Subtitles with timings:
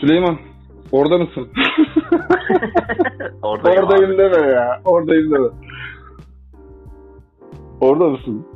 [0.00, 0.36] Süleyman
[0.92, 1.48] orada mısın?
[3.42, 4.18] Oradayım Oradayım abi.
[4.18, 4.80] deme ya.
[4.84, 5.48] Oradayım deme.
[7.80, 8.46] Orada mısın?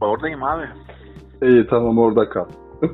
[0.00, 0.64] Oradayım abi.
[1.42, 2.44] İyi tamam orada kal.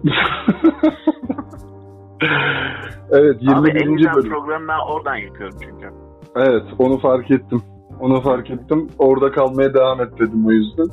[3.11, 3.97] evet Abi en 21.
[3.97, 4.31] güzel bölüm.
[4.31, 5.91] programı ben oradan yapıyorum çünkü.
[6.37, 7.63] Evet onu fark ettim.
[8.01, 8.89] Onu fark ettim.
[8.99, 10.87] Orada kalmaya devam et dedim o yüzden.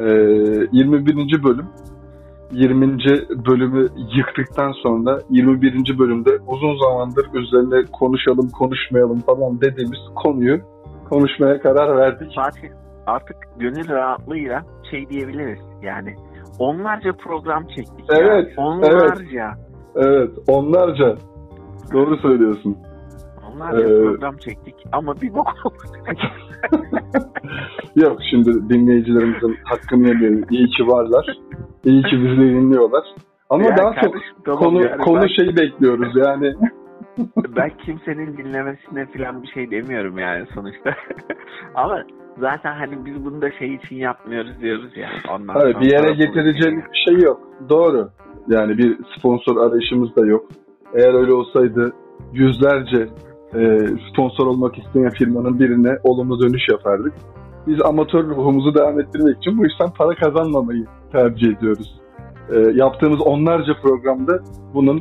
[0.00, 0.04] Ee,
[0.72, 1.44] 21.
[1.44, 1.66] bölüm.
[2.52, 2.98] 20.
[3.46, 5.98] bölümü yıktıktan sonra 21.
[5.98, 10.60] bölümde uzun zamandır üzerine konuşalım konuşmayalım falan dediğimiz konuyu
[11.10, 12.34] konuşmaya karar verdik.
[12.34, 12.68] Fatih
[13.06, 16.14] artık gönül rahatlığıyla şey diyebiliriz yani
[16.58, 18.64] onlarca program çektik Evet, ya.
[18.64, 19.54] Onlarca.
[19.96, 21.16] Evet onlarca
[21.92, 22.76] doğru söylüyorsun.
[23.58, 25.54] Onlarca Ee, program çektik ama bir bok
[27.96, 30.46] Yok şimdi dinleyicilerimizin hakkını yemeyelim.
[30.50, 31.38] İyi ki varlar.
[31.84, 33.04] İyi ki bizi dinliyorlar.
[33.50, 36.54] Ama Ya daha çok kardeşim, konu yani konu ben, şey bekliyoruz yani.
[37.56, 40.94] ben kimsenin dinlemesine falan bir şey demiyorum yani sonuçta.
[41.74, 42.02] ama
[42.38, 45.08] zaten hani biz bunu da şey için yapmıyoruz diyoruz ya.
[45.34, 47.40] Ondan Hayır, bir yere getireceğimiz bir şey yok.
[47.68, 48.08] Doğru.
[48.48, 50.48] Yani bir sponsor arayışımız da yok.
[50.94, 51.92] Eğer öyle olsaydı
[52.32, 53.08] yüzlerce
[54.12, 57.12] sponsor olmak isteyen firmanın birine olumlu dönüş yapardık.
[57.66, 62.00] Biz amatör ruhumuzu devam ettirmek için bu işten para kazanmamayı tercih ediyoruz.
[62.52, 64.38] E, yaptığımız onlarca programda
[64.74, 64.98] bunun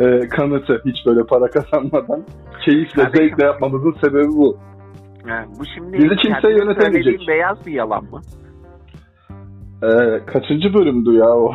[0.00, 2.24] e, kanıtı hiç böyle para kazanmadan
[2.64, 3.28] keyifle, Kardeşim.
[3.28, 4.56] zevkle yapmamızın sebebi bu.
[5.28, 7.28] Yani bu şimdi Bizi kimse yönetemeyecek.
[7.28, 8.20] beyaz bir yalan mı?
[9.82, 9.88] E,
[10.26, 11.54] kaçıncı bölümdü ya o?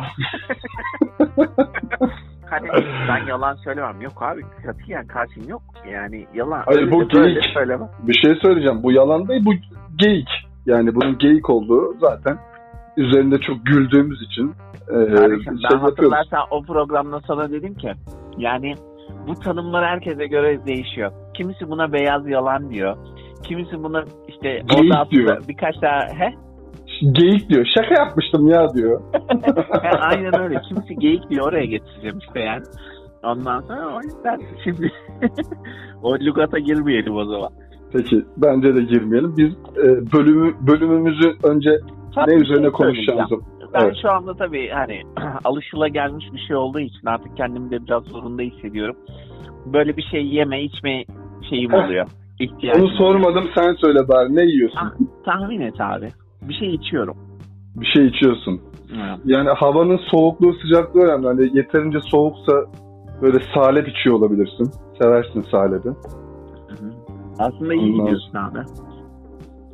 [2.50, 2.68] Hani
[3.08, 4.00] ben yalan söylemem.
[4.00, 5.62] Yok abi katiyen karşım yok.
[5.92, 6.62] Yani yalan.
[6.66, 7.44] Hayır, öyle bu geyik.
[7.54, 7.88] söylemem.
[8.02, 8.82] Bir şey söyleyeceğim.
[8.82, 9.52] Bu yalan değil, bu
[9.96, 10.28] geyik.
[10.66, 12.38] Yani bunun geyik olduğu zaten
[12.96, 14.54] üzerinde çok güldüğümüz için
[14.88, 15.82] e, Kardeşim ben şey yapıyoruz.
[15.82, 17.92] hatırlarsan o programda sana dedim ki
[18.38, 18.74] yani
[19.26, 21.12] bu tanımlar herkese göre değişiyor.
[21.36, 22.96] Kimisi buna beyaz yalan diyor.
[23.42, 25.42] Kimisi buna işte Geyik diyor.
[25.48, 26.34] birkaç daha he?
[27.00, 27.66] Geyik diyor.
[27.74, 29.00] Şaka yapmıştım ya diyor.
[29.82, 30.60] He, aynen öyle.
[30.68, 32.62] Kimisi geyik diyor oraya getireceğim işte yani.
[33.22, 34.92] Ondan sonra o yüzden şimdi
[36.02, 37.48] o lügata girmeyelim o zaman.
[37.92, 39.34] Peki bence de girmeyelim.
[39.36, 41.70] Biz e, bölümü bölümümüzü önce
[42.14, 43.34] Tabii ne bir üzerine şey konuşacağımızı.
[43.74, 43.96] Ben Evet.
[44.02, 45.02] şu anda tabii hani
[45.44, 48.96] alışıla gelmiş bir şey olduğu için artık kendimi de biraz zorunda hissediyorum.
[49.66, 51.04] Böyle bir şey yeme içme
[51.50, 52.06] şeyim oluyor.
[52.40, 54.36] İhtiyacım Onu sormadım sen söyle bari.
[54.36, 54.78] Ne yiyorsun?
[54.78, 54.94] Ta-
[55.24, 56.08] tahmin et abi.
[56.48, 57.16] Bir şey içiyorum.
[57.76, 58.60] Bir şey içiyorsun.
[59.24, 61.26] Yani havanın soğukluğu sıcaklığı önemli.
[61.26, 62.52] Hani yeterince soğuksa
[63.22, 64.70] böyle salep içiyor olabilirsin.
[65.02, 65.88] Seversin salebi.
[65.88, 65.92] Hı
[66.80, 66.90] hı.
[67.38, 68.58] Aslında iyi Ondan- gidiyorsun abi.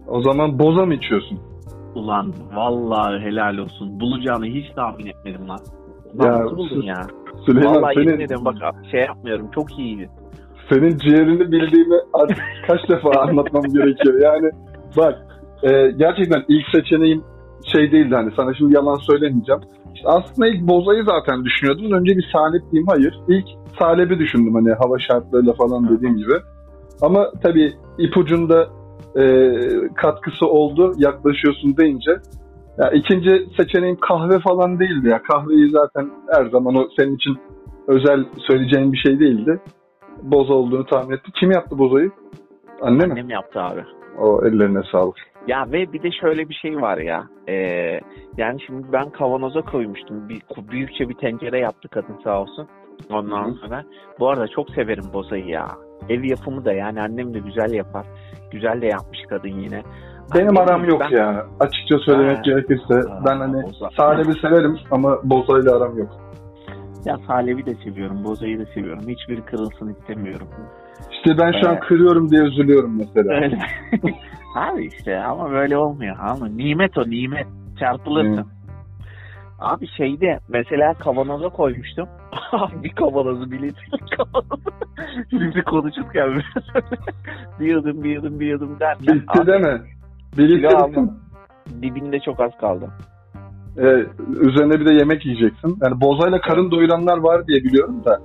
[0.09, 1.39] O zaman boza mı içiyorsun?
[1.95, 4.01] Ulan vallahi helal olsun.
[4.01, 5.59] Bulacağını hiç tahmin etmedim lan.
[6.23, 7.07] Ya, Lan nasıl buldun ya?
[7.47, 8.55] Süleyman Vallahi yemin senin, ederim bak
[8.91, 9.51] şey yapmıyorum.
[9.55, 10.11] Çok iyiydi.
[10.73, 14.21] senin ciğerini bildiğimi artık kaç defa anlatmam gerekiyor.
[14.23, 14.51] Yani
[14.97, 15.24] bak
[15.65, 17.23] e, gerçekten ilk seçeneğim
[17.73, 19.61] şey değildi hani sana şimdi yalan söylemeyeceğim.
[19.95, 21.93] İşte aslında ilk bozayı zaten düşünüyordum.
[21.93, 23.21] Önce bir salep diyeyim hayır.
[23.29, 23.47] İlk
[23.79, 26.35] salebi düşündüm hani hava şartlarıyla falan dediğim gibi.
[27.03, 28.69] Ama tabii ipucunda
[29.17, 29.53] e,
[29.95, 32.11] katkısı oldu yaklaşıyorsun deyince.
[32.79, 35.23] Ya ikinci seçeneğim kahve falan değildi ya.
[35.23, 37.37] Kahveyi zaten her zaman o senin için
[37.89, 39.61] özel söyleyeceğin bir şey değildi.
[40.23, 41.33] Boza olduğunu tahmin ettim.
[41.41, 42.11] Kim yaptı bozayı?
[42.83, 43.13] Anne mi?
[43.13, 43.85] Annem yaptı abi.
[44.19, 45.17] O ellerine sağlık.
[45.49, 47.25] Ya ve bir de şöyle bir şey var ya.
[47.49, 47.55] Ee,
[48.37, 50.29] yani şimdi ben kavanoza koymuştum.
[50.29, 52.69] Bir, büyükçe bir tencere yaptı kadın sağ olsun.
[53.11, 53.85] Ondan sonra.
[54.21, 55.69] Bu arada çok severim bozayı ya.
[56.09, 58.07] Ev yapımı da yani annem de güzel yapar.
[58.53, 59.83] Güzel de yapmış kadın yine.
[60.35, 61.47] Benim Annem- aram yok ben- ya.
[61.61, 62.43] Açıkça söylemek Ha.
[62.45, 63.91] gerekirse Ha, ben hani boza.
[64.43, 66.09] severim ama bozayla aram yok.
[67.05, 69.09] Ya salebi de seviyorum, bozayı da seviyorum.
[69.09, 70.49] Hiçbiri kırılsın istemiyorum.
[71.27, 73.35] İşte ben şu an kırıyorum diye üzülüyorum mesela.
[73.35, 73.59] Öyle.
[74.57, 76.17] Abi işte ama böyle olmuyor.
[76.21, 77.47] Ama nimet o nimet.
[77.81, 78.37] Çarpılırsın.
[78.37, 78.45] Hı.
[79.59, 82.09] Abi şeyde mesela kavanoza koymuştum.
[82.83, 84.71] bir kavanozu litrelik kavanozu.
[85.31, 86.85] Şimdi konuşurken biraz
[87.61, 91.19] bir yudum bir yudum bir yudum derken Bitti litre aldım.
[91.67, 91.83] bitti.
[91.83, 92.91] dibinde çok az kaldı.
[93.79, 94.07] Ee,
[94.41, 95.79] üzerine bir de yemek yiyeceksin.
[95.83, 98.21] Yani bozayla karın doyuranlar var diye biliyorum da.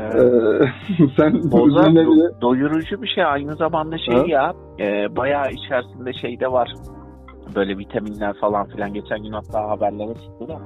[0.00, 0.14] Evet.
[0.14, 4.24] Ee, sen Boza do- doyurucu bir şey aynı zamanda şey Ha?
[4.26, 6.72] ya e, bayağı içerisinde şey de var.
[7.56, 10.58] Böyle vitaminler falan filan geçen gün hatta haberlere çıktı da.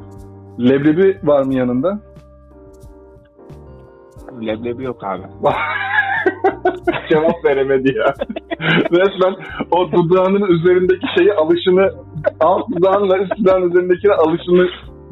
[0.60, 1.98] leblebi var mı yanında?
[4.42, 5.22] Leblebi yok abi.
[7.10, 8.04] Cevap veremedi ya.
[8.92, 9.34] Resmen
[9.70, 11.90] o dudağının üzerindeki şeyi alışını
[12.40, 14.66] alt dudağınla üst dudağın üzerindekine alışını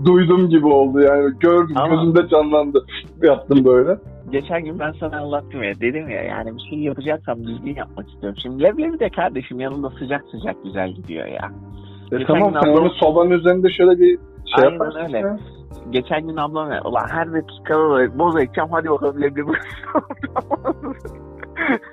[0.04, 1.30] duydum gibi oldu yani.
[1.40, 2.84] Gördüm Ama- gözümde canlandı.
[3.22, 3.98] Yaptım böyle.
[4.32, 8.38] Geçen gün ben sana anlattım ya dedim ya yani bir şey yapacaksam düzgün yapmak istiyorum.
[8.43, 11.52] Şimdi leblebi de kardeşim yanında sıcak sıcak güzel gidiyor ya.
[12.12, 14.19] E Geçen tamam sen ablam- onu sobanın üzerinde şöyle bir
[14.56, 14.99] şey Aynen yaparsın.
[15.00, 15.19] öyle.
[15.19, 15.38] ya.
[15.90, 19.52] Geçen gün ablam ya ulan her dakikada böyle boz ekeceğim hadi bakalım leblebi.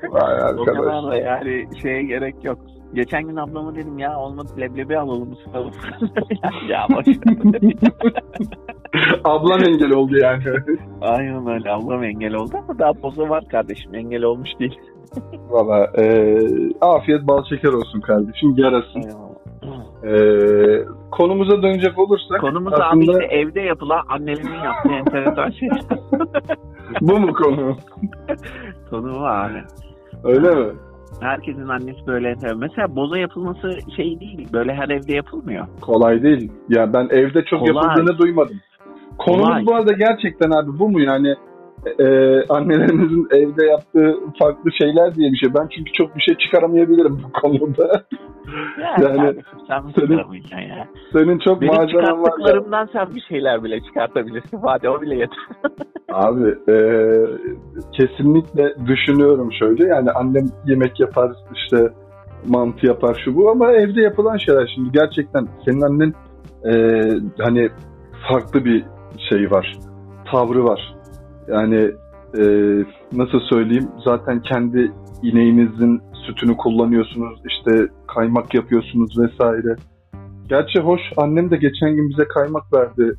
[0.09, 1.03] Vay o kadar arkadaş.
[1.11, 2.59] da yani şeye gerek yok.
[2.93, 5.71] Geçen gün ablama dedim ya olmadı leblebi alalım ısıtalım.
[6.69, 7.73] ya boş ver.
[9.23, 10.43] Ablan engel oldu yani.
[11.01, 14.79] Aynen öyle ablam engel oldu ama daha boza var kardeşim engel olmuş değil.
[15.49, 16.37] Valla e,
[16.81, 18.53] afiyet bal şeker olsun kardeşim.
[18.57, 19.03] Yarasın.
[20.03, 20.11] E,
[21.11, 25.69] konumuza dönecek olursak Konumuz abi aslında işte evde yapılan annelerin yaptığı enteresan şey.
[27.01, 27.77] bu mu konu?
[28.89, 29.63] Konu bu abi.
[30.23, 30.71] Öyle mi?
[31.21, 32.35] Herkesin annesi böyle.
[32.55, 34.47] Mesela boza yapılması şey değil.
[34.53, 35.67] Böyle her evde yapılmıyor.
[35.81, 36.51] Kolay değil.
[36.69, 37.75] Ya ben evde çok Kolay.
[37.75, 38.59] yapıldığını duymadım.
[39.17, 39.65] Konumuz Kolay.
[39.65, 41.35] bu arada gerçekten abi bu mu yani?
[41.99, 42.05] E,
[42.49, 45.49] annelerimizin evde yaptığı farklı şeyler diye bir şey.
[45.59, 48.03] Ben çünkü çok bir şey çıkaramayabilirim bu konuda.
[48.81, 50.87] Yani, Yani kardeşim sen mi senin- ya?
[51.13, 52.13] Senin çok Benim maceran var ya.
[52.15, 54.59] çıkarttıklarımdan sen bir şeyler bile çıkartabilirsin.
[54.65, 55.37] Hadi o bile yeter.
[56.11, 56.75] Abi e,
[57.91, 61.89] kesinlikle düşünüyorum şöyle yani annem yemek yapar işte
[62.47, 66.13] mantı yapar şu bu ama evde yapılan şeyler şimdi gerçekten senin annen
[66.65, 66.73] e,
[67.43, 67.69] hani
[68.29, 68.85] farklı bir
[69.29, 69.77] şey var
[70.31, 70.95] tavrı var
[71.47, 71.91] yani
[72.39, 72.43] e,
[73.13, 74.91] nasıl söyleyeyim zaten kendi
[75.23, 79.75] ineğinizin sütünü kullanıyorsunuz işte kaymak yapıyorsunuz vesaire
[80.49, 83.13] gerçi hoş annem de geçen gün bize kaymak verdi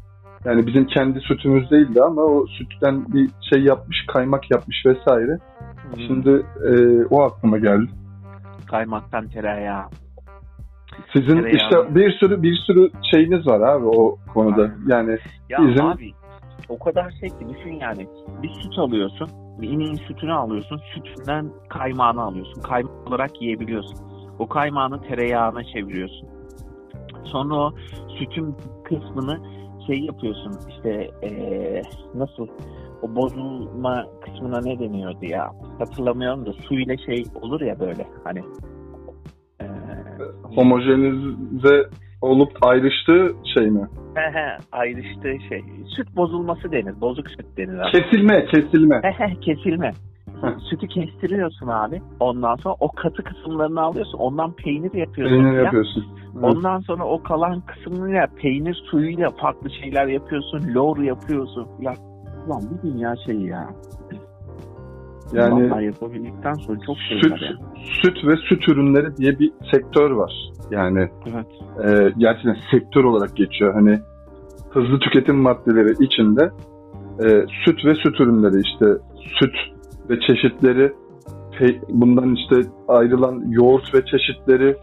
[0.44, 5.38] yani bizim kendi sütümüz değildi ama o sütten bir şey yapmış, kaymak yapmış vesaire.
[6.06, 6.30] Şimdi
[6.68, 7.90] e, o aklıma geldi.
[8.70, 9.84] Kaymaktan tereyağı.
[11.12, 11.52] Sizin Tereyağı.
[11.56, 14.62] işte bir sürü bir sürü şeyiniz var abi o konuda.
[14.62, 14.74] Aynen.
[14.86, 15.18] Yani
[15.48, 16.12] Ya Bizim- abi
[16.68, 18.08] o kadar şey ki düşün yani.
[18.42, 19.28] Bir süt alıyorsun.
[19.60, 20.80] Bir ineğin sütünü alıyorsun.
[20.94, 22.62] Sütünden kaymağını alıyorsun.
[22.62, 23.98] Kaymak olarak yiyebiliyorsun.
[24.38, 26.28] O kaymağını tereyağına çeviriyorsun.
[27.24, 27.72] Sonra o
[28.18, 29.40] sütün kısmını
[29.86, 31.82] şey yapıyorsun işte eee,
[32.14, 32.46] nasıl
[33.02, 38.42] o bozulma kısmına ne deniyordu ya hatırlamıyorum da suyla şey olur ya böyle hani
[39.60, 39.68] eee,
[40.54, 41.88] homojenize
[42.22, 43.88] olup ayrıştığı şey mi?
[44.14, 45.64] He he, ayrıştığı şey
[45.96, 47.90] süt bozulması denir bozuk süt denir abi.
[47.92, 49.00] Kesilme, kesilme.
[49.40, 49.92] Kesilme.
[50.40, 50.58] Heh.
[50.70, 52.02] Sütü kestiriyorsun abi.
[52.20, 54.18] Ondan sonra o katı kısımlarını alıyorsun.
[54.18, 55.36] Ondan peynir yapıyorsun.
[55.36, 55.62] Peynir ya.
[55.62, 56.06] yapıyorsun.
[56.34, 56.44] Evet.
[56.44, 60.74] Ondan sonra o kalan kısmıyla peynir suyuyla farklı şeyler yapıyorsun.
[60.74, 61.68] Lor yapıyorsun.
[61.80, 61.94] Ya
[62.48, 63.70] lan bir dünya şey ya.
[65.32, 67.52] Yani Vallahi yapabildikten sonra çok şey süt, var ya.
[68.02, 70.32] Süt ve süt ürünleri diye bir sektör var.
[70.70, 71.46] Yani Evet.
[71.84, 73.74] e, gerçekten sektör olarak geçiyor.
[73.74, 73.98] Hani
[74.70, 76.50] hızlı tüketim maddeleri içinde
[77.24, 78.86] e, süt ve süt ürünleri işte
[79.38, 79.54] süt
[80.10, 80.92] ve çeşitleri
[81.58, 84.76] pe- bundan işte ayrılan yoğurt ve çeşitleri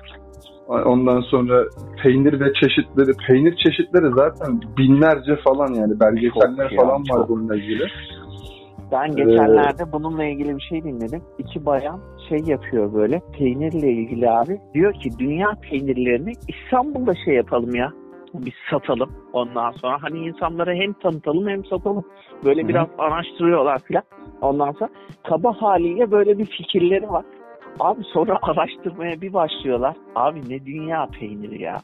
[0.67, 1.63] ondan sonra
[2.03, 7.29] peynir ve çeşitleri peynir çeşitleri zaten binlerce falan yani belgeseller Çok ya, falan var çok.
[7.29, 7.83] bununla ilgili.
[8.91, 11.21] Ben geçenlerde bununla ilgili bir şey dinledim.
[11.37, 11.99] İki bayan
[12.29, 14.59] şey yapıyor böyle peynirle ilgili abi.
[14.73, 17.93] Diyor ki dünya peynirlerini İstanbul'da şey yapalım ya.
[18.33, 19.97] Biz satalım ondan sonra.
[20.01, 22.03] Hani insanlara hem tanıtalım hem satalım.
[22.45, 22.67] Böyle Hı.
[22.67, 24.03] biraz araştırıyorlar filan.
[24.41, 24.89] Ondan sonra
[25.29, 27.25] kaba haliyle böyle bir fikirleri var.
[27.79, 29.95] Abi sonra araştırmaya bir başlıyorlar.
[30.15, 31.77] Abi ne dünya peyniri ya.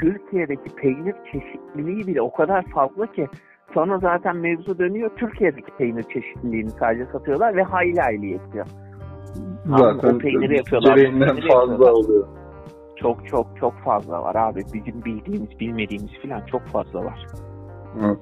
[0.00, 3.28] Türkiye'deki peynir çeşitliliği bile o kadar fazla ki
[3.74, 5.10] Sonra zaten mevzu dönüyor.
[5.16, 8.66] Türkiye'deki peynir çeşitliliğini sadece satıyorlar ve hayli hayli yetiyor.
[9.66, 11.90] Zaten o peyniri yapıyorlar, gereğinden fazla yapıyorlar.
[11.90, 12.26] oluyor.
[12.96, 14.62] Çok çok çok fazla var abi.
[14.74, 17.26] Bizim bildiğimiz, bilmediğimiz falan çok fazla var.
[18.04, 18.18] Evet.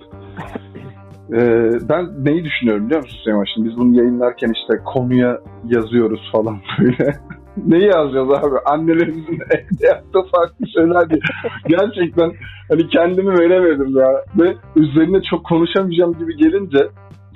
[1.33, 3.45] Ee, ben neyi düşünüyorum biliyor musun Süleyman?
[3.55, 7.13] Şimdi biz bunu yayınlarken işte konuya yazıyoruz falan böyle.
[7.57, 8.57] Neyi yazacağız abi?
[8.67, 11.21] Annelerimizin evde yaptığı farklı şeyler diye.
[11.69, 12.33] Gerçekten
[12.71, 14.09] hani kendimi veremedim ya.
[14.39, 16.89] Ve üzerine çok konuşamayacağım gibi gelince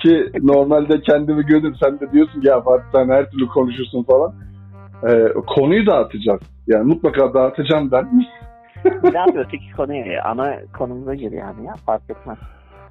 [0.02, 4.35] ki normalde kendimi görür sen de diyorsun ya Fatih sen her türlü konuşursun falan.
[5.08, 6.40] Ee, konuyu dağıtacağız.
[6.66, 8.08] Yani mutlaka dağıtacağım ben.
[9.04, 12.38] Biraz öteki konuya, ana konumuza gir yani ya fark etmez.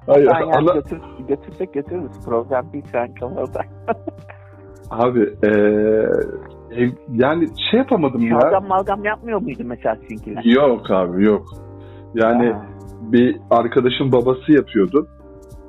[0.06, 2.24] Hayır, Ben yani ana- götür, götürsek götürürüz.
[2.24, 3.60] Problem değil sen kal orada.
[4.90, 6.08] Abi eee,
[6.70, 8.40] ev- yani şey yapamadım ya.
[8.40, 10.44] Şalgam malgam yapmıyor muydu mesela sizinkiler?
[10.44, 11.46] Yok abi yok.
[12.14, 12.66] Yani Ha.
[13.00, 15.08] bir arkadaşın babası yapıyordu.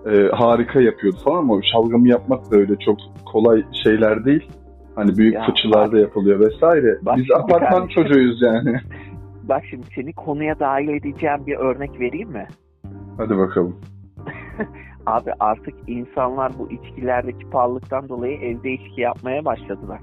[0.06, 4.50] Eee, harika yapıyordu falan ama şalgamı yapmak da öyle çok kolay şeyler değil.
[4.96, 6.98] Hani büyük Ya, fıçılarda yapılıyor vesaire.
[7.02, 8.04] bak Biz apartman kardeşim.
[8.04, 8.80] çocuğuyuz yani.
[9.44, 12.48] Bak şimdi seni konuya dahil edeceğim bir örnek vereyim mi?
[13.18, 13.76] Hadi bakalım.
[15.06, 20.00] Abi artık insanlar bu içkilerdeki pahalılıktan dolayı evde içki yapmaya başladılar.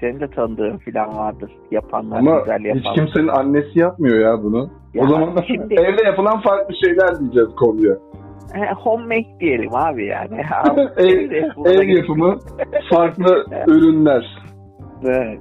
[0.00, 1.50] Senin de tanıdığın falan vardır.
[1.70, 2.92] Yapanlar, Ama güzel yapanlar.
[2.94, 4.70] hiç kimsenin annesi yapmıyor ya bunu.
[4.94, 7.94] Ya o zaman şimdi- evde yapılan farklı şeyler diyeceğiz konuya.
[8.54, 10.36] He, homemade diyelim abi yani.
[10.96, 12.36] Ev- Evde yapılan- Ev yapımı
[12.90, 14.26] farklı ürünler.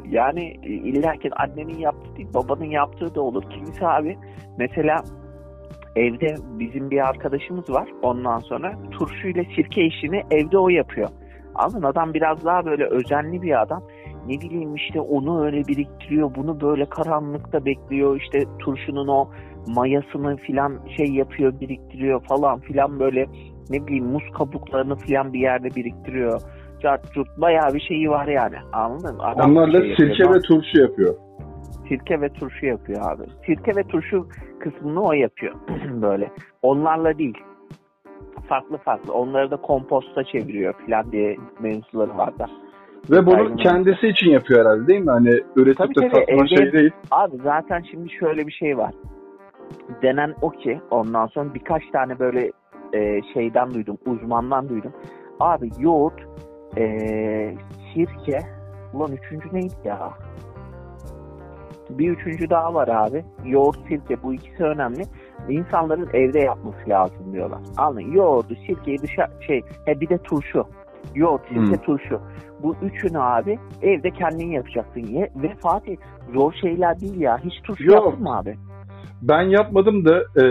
[0.09, 3.43] Yani illa ki annenin yaptığı değil, babanın yaptığı da olur.
[3.49, 4.17] Kimisi abi
[4.57, 4.95] mesela
[5.95, 7.87] evde bizim bir arkadaşımız var.
[8.03, 11.09] Ondan sonra turşuyla sirke işini evde o yapıyor.
[11.55, 13.83] Anladın adam biraz daha böyle özenli bir adam.
[14.27, 16.35] Ne bileyim işte onu öyle biriktiriyor.
[16.35, 18.21] Bunu böyle karanlıkta bekliyor.
[18.21, 19.29] İşte turşunun o
[19.67, 23.25] mayasını filan şey yapıyor, biriktiriyor falan filan böyle
[23.69, 26.41] ne bileyim muz kabuklarını filan bir yerde biriktiriyor.
[26.83, 28.55] Cart curt bayağı bir şeyi var yani.
[28.73, 29.23] Anladın mı?
[29.23, 31.15] Adam Onlar da şey yapıyor, sirke ve turşu yapıyor.
[31.89, 33.23] sirke ve turşu yapıyor abi.
[33.45, 34.27] Sirke ve turşu
[34.59, 35.53] kısmını o yapıyor
[36.01, 36.31] böyle.
[36.61, 37.37] Onlarla değil.
[38.49, 39.13] Farklı farklı.
[39.13, 42.45] Onları da komposta çeviriyor falan diye mevzuları var da.
[43.11, 43.57] Ve bunu Aynen.
[43.57, 45.11] kendisi için yapıyor herhalde değil mi?
[45.11, 46.91] Hani üretip Tabii de satma şey değil.
[47.11, 48.91] Abi zaten şimdi şöyle bir şey var.
[50.01, 52.51] Denen o ki ondan sonra birkaç tane böyle
[52.93, 54.93] e, şeyden duydum, uzmandan duydum.
[55.39, 56.21] Abi yoğurt,
[56.77, 56.85] e,
[57.93, 58.39] sirke,
[58.93, 60.09] ulan üçüncü neydi ya?
[61.89, 63.23] Bir üçüncü daha var abi.
[63.45, 65.03] Yoğurt, sirke bu ikisi önemli.
[65.49, 67.59] İnsanların evde yapması lazım diyorlar.
[67.77, 68.11] Anladın?
[68.11, 70.65] Yoğurdu, sirkeyi dışarı şey, he bir de turşu.
[71.15, 71.77] Yoğurt, sirke, Hmm.
[71.77, 72.21] turşu.
[72.65, 75.29] Bu üçünü abi evde kendin yapacaksın ye.
[75.35, 75.97] Ve Fatih
[76.33, 77.37] zor şeyler değil ya.
[77.43, 78.05] Hiç turşu Yok.
[78.05, 78.55] yaptın mı abi?
[79.21, 80.45] Ben yapmadım da e,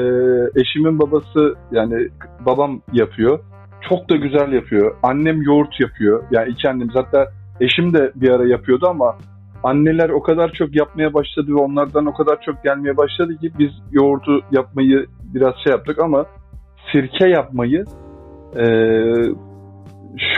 [0.60, 2.08] eşimin babası yani
[2.46, 3.38] babam yapıyor.
[3.88, 4.96] Çok da güzel yapıyor.
[5.02, 6.24] Annem yoğurt yapıyor.
[6.30, 7.26] Yani iki annemiz hatta
[7.60, 9.16] eşim de bir ara yapıyordu ama
[9.62, 13.70] anneler o kadar çok yapmaya başladı ve onlardan o kadar çok gelmeye başladı ki biz
[13.92, 16.26] yoğurdu yapmayı biraz şey yaptık ama
[16.92, 17.84] sirke yapmayı
[18.56, 18.64] e,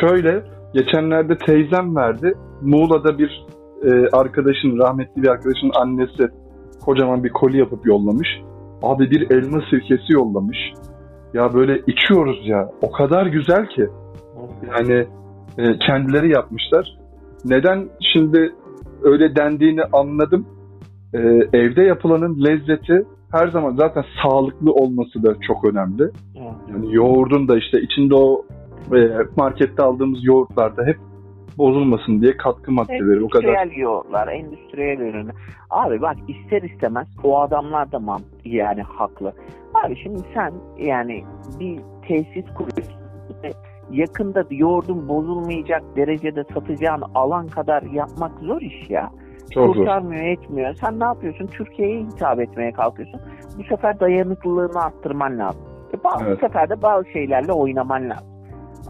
[0.00, 2.34] şöyle geçenlerde teyzem verdi.
[2.62, 3.46] Muğla'da bir
[3.84, 6.28] e, arkadaşın rahmetli bir arkadaşın annesi
[6.84, 8.28] kocaman bir koli yapıp yollamış.
[8.82, 10.58] Abi bir elma sirkesi yollamış.
[11.34, 12.70] Ya böyle içiyoruz ya.
[12.82, 13.88] O kadar güzel ki.
[14.70, 15.06] Yani
[15.58, 16.98] e, kendileri yapmışlar.
[17.44, 18.52] Neden şimdi
[19.02, 20.46] öyle dendiğini anladım.
[21.14, 21.18] E,
[21.52, 26.10] evde yapılanın lezzeti her zaman zaten sağlıklı olması da çok önemli.
[26.70, 28.44] Yani yoğurdun da işte içinde o
[29.36, 30.96] markette aldığımız yoğurtlarda hep
[31.58, 33.48] bozulmasın diye katkı maddeleri o kadar.
[33.48, 35.30] Endüstriyel yoğurtlar, endüstriyel ürünü.
[35.70, 39.32] Abi bak ister istemez o adamlar da man yani haklı.
[39.74, 41.24] Abi şimdi sen yani
[41.60, 42.96] bir tesis kuruyorsun.
[43.90, 49.10] Yakında yoğurdun bozulmayacak derecede satacağın alan kadar yapmak zor iş ya.
[49.50, 49.74] Çok zor.
[49.74, 50.74] Kurtarmıyor etmiyor.
[50.74, 51.46] Sen ne yapıyorsun?
[51.46, 53.20] Türkiye'ye hitap etmeye kalkıyorsun.
[53.58, 55.60] Bu sefer dayanıklılığını arttırman lazım.
[55.94, 56.40] E bazı Evet.
[56.40, 58.35] sefer de bazı şeylerle oynaman lazım.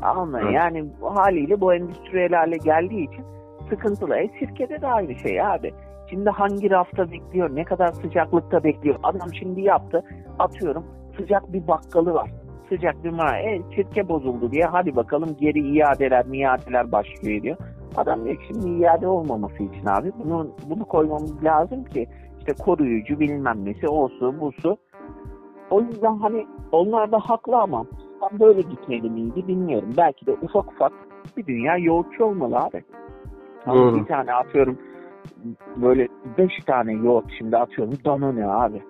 [0.03, 0.41] Mı?
[0.43, 0.55] Evet.
[0.55, 0.85] Yani
[1.15, 3.25] haliyle bu endüstriyel hale geldiği için
[3.69, 4.17] sıkıntılı.
[4.17, 5.73] E sirkede de aynı şey abi.
[6.11, 8.97] Şimdi hangi rafta bekliyor, ne kadar sıcaklıkta bekliyor.
[9.03, 10.05] Adam şimdi yaptı,
[10.39, 10.85] atıyorum
[11.17, 12.31] sıcak bir bakkalı var.
[12.69, 17.57] Sıcak bir ma e, sirke bozuldu diye hadi bakalım geri iadeler, miadeler başlıyor diyor.
[17.97, 22.07] Adam diyor ki şimdi iade olmaması için abi bunu, bunu koymamız lazım ki
[22.39, 24.77] işte koruyucu bilmem nesi o su bu su.
[25.71, 27.87] O yüzden hani onlar da haklı ama
[28.21, 29.89] tam böyle gitmeli miydi bilmiyorum.
[29.97, 30.93] Belki de ufak ufak
[31.37, 32.85] bir dünya yoğurtçu olmalı abi.
[33.67, 34.01] Ama Doğru.
[34.01, 34.79] Bir tane atıyorum
[35.77, 36.09] böyle
[36.39, 38.83] beş tane yoğurt şimdi atıyorum Danone abi.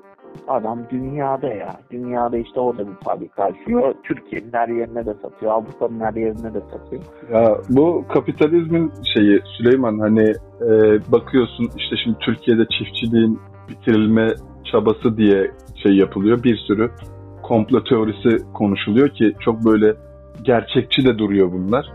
[0.49, 1.77] Adam dünyada ya.
[1.91, 3.95] Dünyada işte orada bir fabrika açıyor.
[4.03, 5.53] Türkiye'nin her yerine de satıyor.
[5.53, 7.03] Avrupa'nın her yerine de satıyor.
[7.33, 10.69] Ya bu kapitalizmin şeyi Süleyman hani e,
[11.13, 14.35] bakıyorsun işte şimdi Türkiye'de çiftçiliğin bitirilme
[14.73, 15.51] çabası diye
[15.83, 16.43] şey yapılıyor.
[16.43, 16.91] Bir sürü
[17.49, 19.95] komplo teorisi konuşuluyor ki çok böyle
[20.43, 21.87] gerçekçi de duruyor bunlar.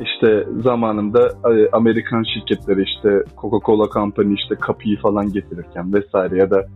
[0.00, 6.66] İşte zamanında e, Amerikan şirketleri işte Coca-Cola Company işte kapıyı falan getirirken vesaire ya da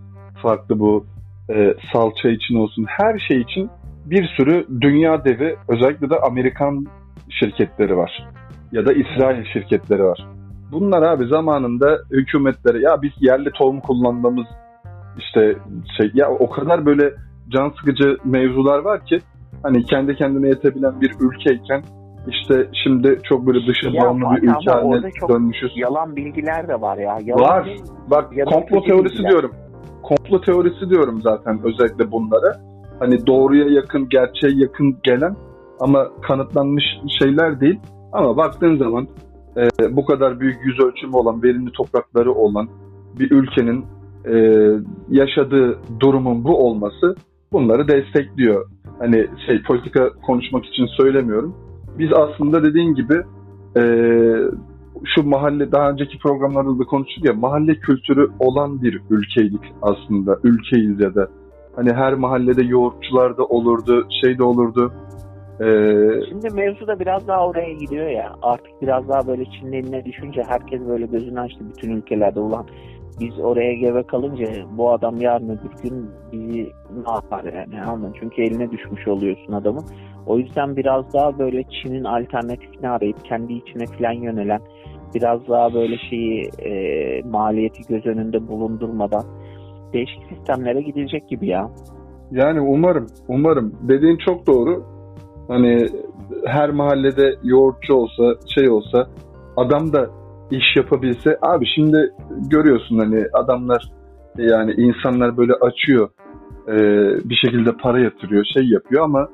[0.42, 1.06] farklı bu
[1.50, 3.70] e, salça için olsun her şey için
[4.06, 6.86] bir sürü dünya devi özellikle de Amerikan
[7.30, 8.28] şirketleri var.
[8.72, 10.26] Ya da İsrail şirketleri var.
[10.72, 14.46] Bunlar abi zamanında hükümetlere ya biz yerli tohum kullanmamız
[15.18, 15.56] işte
[15.96, 17.14] şey ya o kadar böyle
[17.48, 19.18] can sıkıcı mevzular var ki
[19.62, 21.82] hani kendi kendine yetebilen bir ülkeyken
[22.28, 25.72] işte şimdi çok böyle dışa bağımlı bir ülke haline dönmüşüz.
[25.76, 27.18] Yalan bilgiler de var ya.
[27.24, 27.64] Yalan Var.
[27.66, 27.82] değil.
[28.10, 29.30] Bak Ya da komplo teorisi bilgiler.
[29.30, 29.50] diyorum.
[30.02, 32.60] Komplo teorisi diyorum zaten özellikle bunlara.
[32.98, 35.36] Hani doğruya yakın, gerçeğe yakın gelen
[35.80, 36.84] ama kanıtlanmış
[37.18, 37.80] şeyler değil.
[38.12, 39.08] Ama baktığın zaman
[39.56, 42.68] e, bu kadar büyük yüz ölçümü olan, verimli toprakları olan
[43.18, 43.84] bir ülkenin
[44.24, 44.34] e,
[45.10, 47.16] yaşadığı durumun bu olması
[47.52, 48.66] bunları destekliyor.
[48.98, 51.54] Hani şey politika konuşmak için söylemiyorum.
[51.98, 53.14] Biz aslında dediğin gibi
[53.76, 53.82] e,
[55.04, 60.38] şu mahalle daha önceki programlarda da konuştuk ya mahalle kültürü olan bir ülkeydik aslında.
[60.44, 61.28] Ülkeyiz ya da.
[61.76, 64.92] Hani her mahallede yoğurtçular da olurdu, şey de olurdu.
[65.60, 68.32] Ee, Şimdi mevzu da biraz daha oraya gidiyor ya.
[68.42, 72.40] Artık biraz daha böyle Çin'in eline düşünce herkes böyle gözünü açtı bütün ülkelerde.
[72.40, 72.66] Ulan
[73.20, 76.72] biz oraya gebe kalınca bu adam yarın öbür gün bizi
[77.06, 78.14] ne yapar yani anladın?
[78.20, 79.84] Çünkü eline düşmüş oluyorsun adamın.
[80.26, 84.60] O yüzden biraz daha böyle Çin'in alternatifini arayıp kendi içine falan yönelen
[85.14, 86.72] biraz daha böyle şeyi e,
[87.22, 89.24] maliyeti göz önünde bulundurmadan
[89.92, 91.70] değişik sistemlere gidilecek gibi ya.
[92.30, 93.72] Yani umarım, umarım.
[93.82, 94.84] Dediğin çok doğru.
[95.48, 95.86] Hani
[96.46, 99.06] her mahallede yoğurtçu olsa, şey olsa,
[99.56, 100.10] adam da
[100.50, 101.38] iş yapabilse.
[101.42, 102.12] Abi şimdi
[102.50, 103.88] görüyorsun hani adamlar
[104.38, 106.08] yani insanlar böyle açıyor
[106.68, 106.74] e,
[107.30, 109.28] bir şekilde para yatırıyor, şey yapıyor ama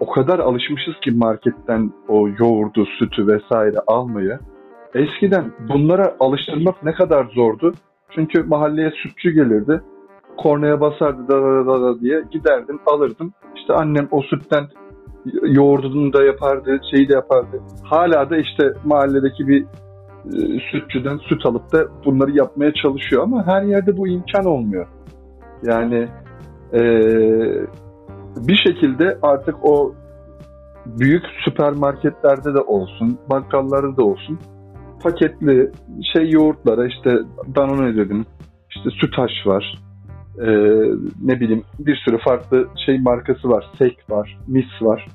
[0.00, 4.40] o kadar alışmışız ki marketten o yoğurdu, sütü vesaire almaya.
[4.94, 7.72] Eskiden bunlara alıştırmak ne kadar zordu.
[8.10, 9.80] Çünkü mahalleye sütçü gelirdi.
[10.36, 13.32] Kornaya basardı da da da da diye giderdim alırdım.
[13.56, 14.64] İşte annem o sütten
[15.42, 17.62] yoğurdunu da yapardı, şeyi de yapardı.
[17.82, 19.64] Hala da işte mahalledeki bir
[20.70, 24.86] sütçüden süt alıp da bunları yapmaya çalışıyor ama her yerde bu imkan olmuyor.
[25.62, 26.08] Yani
[26.72, 26.80] e,
[28.36, 29.94] bir şekilde artık o
[30.86, 34.38] büyük süpermarketlerde de olsun, bakkallarda da olsun
[35.02, 35.70] paketli
[36.12, 37.18] şey yoğurtlara işte
[37.56, 38.26] Danone dedim,
[38.70, 39.78] işte Sütaş var,
[40.38, 40.46] e,
[41.22, 45.06] ne bileyim bir sürü farklı şey markası var, Sek var, Mis var.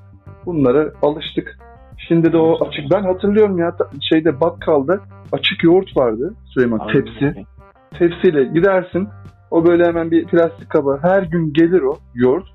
[0.45, 1.59] Bunlara alıştık.
[1.97, 4.99] Şimdi de o açık ben hatırlıyorum ya şeyde bakkalda
[5.31, 6.93] açık yoğurt vardı Süleyman Aynen.
[6.93, 7.45] tepsi.
[7.91, 9.07] Tepsiyle gidersin.
[9.51, 12.45] O böyle hemen bir plastik kaba her gün gelir o yoğurt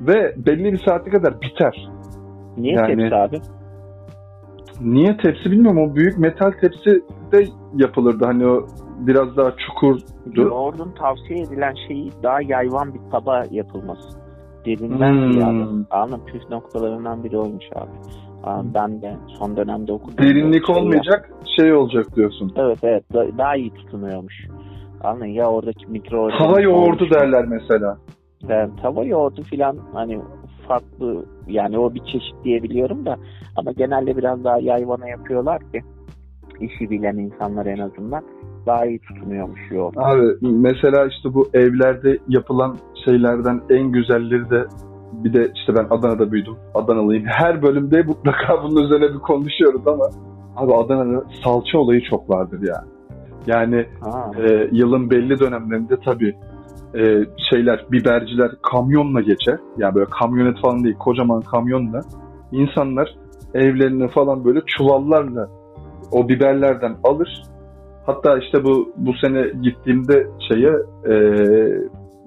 [0.00, 1.88] ve belli bir saate kadar biter.
[2.56, 3.40] Niye yani, tepsi abi?
[4.80, 5.90] Niye tepsi bilmiyorum.
[5.90, 8.24] O büyük metal tepsi de yapılırdı.
[8.24, 8.66] Hani o
[8.98, 10.02] biraz daha çukurdu.
[10.34, 14.18] Yoğurdun tavsiye edilen şeyi daha yayvan bir taba yapılması.
[14.66, 15.32] Derinden hmm.
[15.32, 15.86] ziyade.
[15.90, 17.90] Anladın püf noktalarından biri olmuş abi.
[18.46, 20.18] Ben de son dönemde okudum.
[20.18, 21.46] Derinlik şey olmayacak ya.
[21.56, 22.52] şey olacak diyorsun.
[22.56, 23.04] Evet evet
[23.38, 24.34] daha iyi tutunuyormuş.
[25.00, 26.30] Anladın ya oradaki mikro...
[26.30, 27.98] Hava yoğurdu derler mesela.
[28.48, 30.20] Yani, tava yoğurdu filan hani
[30.68, 33.16] farklı yani o bir çeşit diyebiliyorum da
[33.56, 35.82] ama genelde biraz daha yayvana yapıyorlar ki
[36.60, 38.24] işi bilen insanlar en azından
[38.66, 39.98] daha iyi tutunuyormuş yoğurt.
[39.98, 44.64] Abi mesela işte bu evlerde yapılan şeylerden en güzelleri de
[45.24, 46.54] bir de işte ben Adana'da büyüdüm.
[46.74, 47.24] Adanalıyım.
[47.26, 50.04] Her bölümde mutlaka bunun üzerine bir konuşuyoruz ama
[50.56, 52.88] abi Adana'da salça olayı çok vardır yani.
[53.46, 53.86] Yani
[54.38, 56.36] e, yılın belli dönemlerinde tabii
[56.94, 59.58] e, şeyler, biberciler kamyonla geçer.
[59.78, 62.00] Yani böyle kamyonet falan değil, kocaman kamyonla.
[62.52, 63.14] insanlar
[63.54, 65.48] evlerini falan böyle çuvallarla
[66.12, 67.42] o biberlerden alır.
[68.06, 70.72] Hatta işte bu bu sene gittiğimde şeye
[71.08, 71.14] e,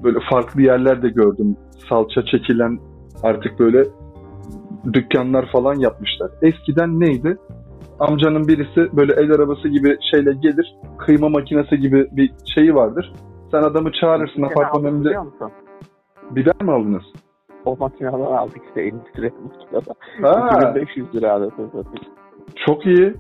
[0.04, 1.58] böyle farklı yerlerde gördüm.
[1.90, 2.80] Salça çekilen
[3.24, 3.84] artık böyle
[4.94, 6.32] dükkanlar falan yapmışlar.
[6.42, 7.38] Eskiden neydi?
[8.00, 10.76] Amcanın birisi böyle el arabası gibi şeyle gelir.
[10.98, 13.14] Kıyma makinesi gibi bir şeyi vardır.
[13.52, 15.16] Sen adamı çağırırsın apartman önünde.
[16.32, 17.04] Biber mi aldınız?
[17.66, 19.34] O makineden aldık işte endüstri
[20.22, 20.70] makineden.
[20.72, 21.84] 2500 lira adasını
[22.66, 23.14] Çok iyi.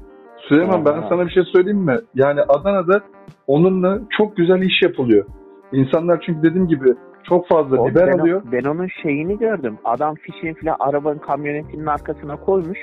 [0.47, 1.97] Süleyman ben sana bir şey söyleyeyim mi?
[2.15, 3.01] Yani Adana'da
[3.47, 5.25] onunla çok güzel iş yapılıyor.
[5.71, 8.41] İnsanlar çünkü dediğim gibi çok fazla o, biber ben alıyor.
[8.51, 9.77] Ben onun şeyini gördüm.
[9.83, 12.79] Adam fişini falan arabanın kamyonetinin arkasına koymuş.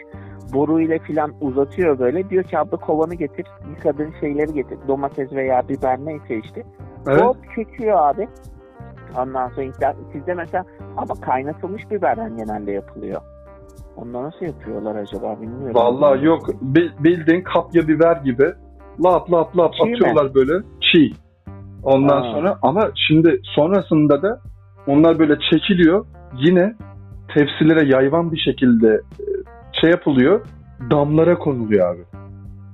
[0.55, 2.31] Boruyla falan uzatıyor böyle.
[2.31, 3.47] Diyor ki abla kovanı getir.
[3.71, 4.79] Yıkadığın şeyleri getir.
[4.89, 6.63] Domates veya biber neyse işte.
[7.09, 7.23] Evet.
[7.23, 8.29] Hop çekiyor abi.
[9.19, 10.65] Ondan sonra sizde mesela
[10.97, 13.21] ama kaynatılmış biberden genelde yapılıyor.
[13.97, 15.75] Onu nasıl yapıyorlar acaba bilmiyorum.
[15.75, 16.41] Vallahi yok.
[17.05, 18.53] Bildiğin kapya biber gibi
[19.05, 20.35] lap lap lap çiğ atıyorlar mi?
[20.35, 21.26] böyle çiğ.
[21.87, 22.33] Ondan Aa.
[22.33, 24.41] sonra ama şimdi sonrasında da
[24.87, 26.07] onlar böyle çekiliyor.
[26.47, 26.75] Yine
[27.35, 29.25] tepsilere yayvan bir şekilde e,
[29.81, 30.47] şey yapılıyor.
[30.91, 32.05] Damlara konuluyor abi.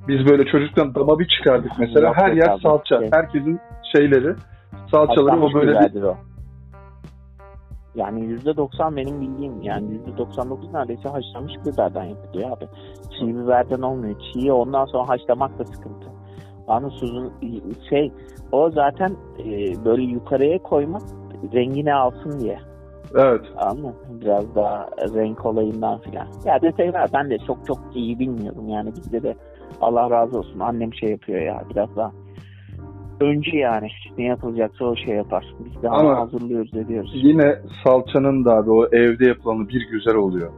[0.09, 2.12] Biz böyle çocuktan dama bir çıkardık mesela.
[2.16, 3.01] Her yer salça.
[3.12, 3.61] Herkesin
[3.96, 4.35] şeyleri,
[4.90, 6.03] salçaları o böyle bir...
[6.03, 6.16] O.
[7.94, 12.64] Yani %90 benim bildiğim yani %99 neredeyse haşlanmış biberden yapılıyor abi.
[13.18, 14.14] Çiğ biberden olmuyor.
[14.20, 16.07] Çiğ ondan sonra haşlamak da sıkıntı.
[16.68, 17.33] Anusuzun
[17.90, 18.12] şey
[18.52, 21.02] o zaten e, böyle yukarıya koymak
[21.54, 22.58] rengini alsın diye.
[23.14, 23.40] Evet.
[23.56, 26.26] Anladın Biraz daha renk olayından filan.
[26.44, 27.10] Ya detay var.
[27.14, 28.68] Ben de çok çok iyi bilmiyorum.
[28.68, 29.34] Yani bizde de
[29.80, 30.60] Allah razı olsun.
[30.60, 32.12] Annem şey yapıyor ya biraz daha
[33.20, 33.88] önce yani
[34.18, 35.54] ne yapılacaksa o şey yapar.
[35.64, 37.10] Biz de Ama- hazırlıyoruz ediyoruz.
[37.14, 40.52] Yine salçanın da abi o evde yapılanı bir güzel oluyor.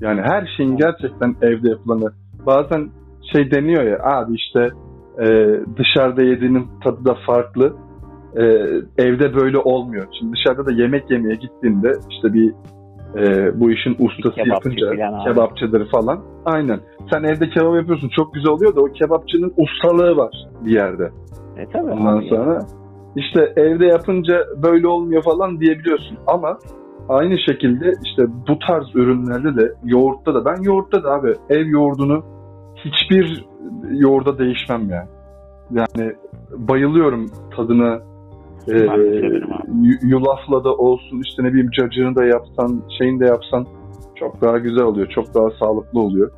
[0.00, 2.12] Yani her şeyin gerçekten evde yapılanı.
[2.46, 2.88] Bazen
[3.32, 4.68] şey deniyor ya abi işte
[5.20, 5.26] e,
[5.78, 7.76] dışarıda yediğinin tadı da farklı.
[8.36, 8.42] E,
[8.98, 10.06] evde böyle olmuyor.
[10.18, 12.54] Şimdi dışarıda da yemek yemeye gittiğinde işte bir
[13.16, 16.20] e, bu işin ustası Kebapçı yapınca kebapçıdır falan.
[16.44, 16.80] Aynen.
[17.12, 21.10] Sen evde kebap yapıyorsun çok güzel oluyor da o kebapçının ustalığı var bir yerde.
[21.56, 22.58] E tabii Ondan sonra
[23.16, 26.18] işte evde yapınca böyle olmuyor falan diyebiliyorsun.
[26.26, 26.58] Ama
[27.08, 32.24] aynı şekilde işte bu tarz ürünlerde de yoğurtta da ben yoğurtta da abi ev yoğurdunu
[32.84, 33.44] hiçbir
[33.90, 35.08] yoğurda değişmem yani.
[35.70, 36.12] Yani
[36.56, 37.30] bayılıyorum
[38.90, 39.02] abi.
[39.82, 43.66] yu- yulafla da olsun işte ne bileyim cacığını da yapsan şeyini de yapsan
[44.14, 45.06] çok daha güzel oluyor.
[45.06, 46.30] Çok daha sağlıklı oluyor.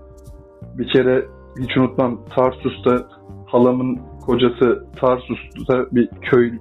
[0.78, 1.24] Bir kere
[1.60, 3.06] hiç unutmam Tarsus'ta
[3.46, 6.52] halamın kocası Tarsus'ta bir köy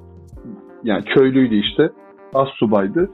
[0.83, 1.89] yani köylüydü işte.
[2.33, 3.09] Az subaydı.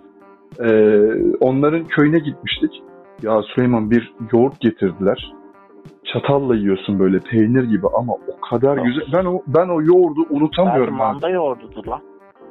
[0.60, 1.02] Ee,
[1.39, 2.84] onların köyüne gitmiştik.
[3.21, 5.34] Ya Süleyman bir yoğurt getirdiler.
[6.13, 8.86] Çatalla yiyorsun böyle peynir gibi ama o kadar Of.
[8.86, 9.04] güzel.
[9.13, 10.98] Ben o ben o yoğurdu Belki unutamıyorum abi.
[11.13, 12.02] manda yoğurdudur lan.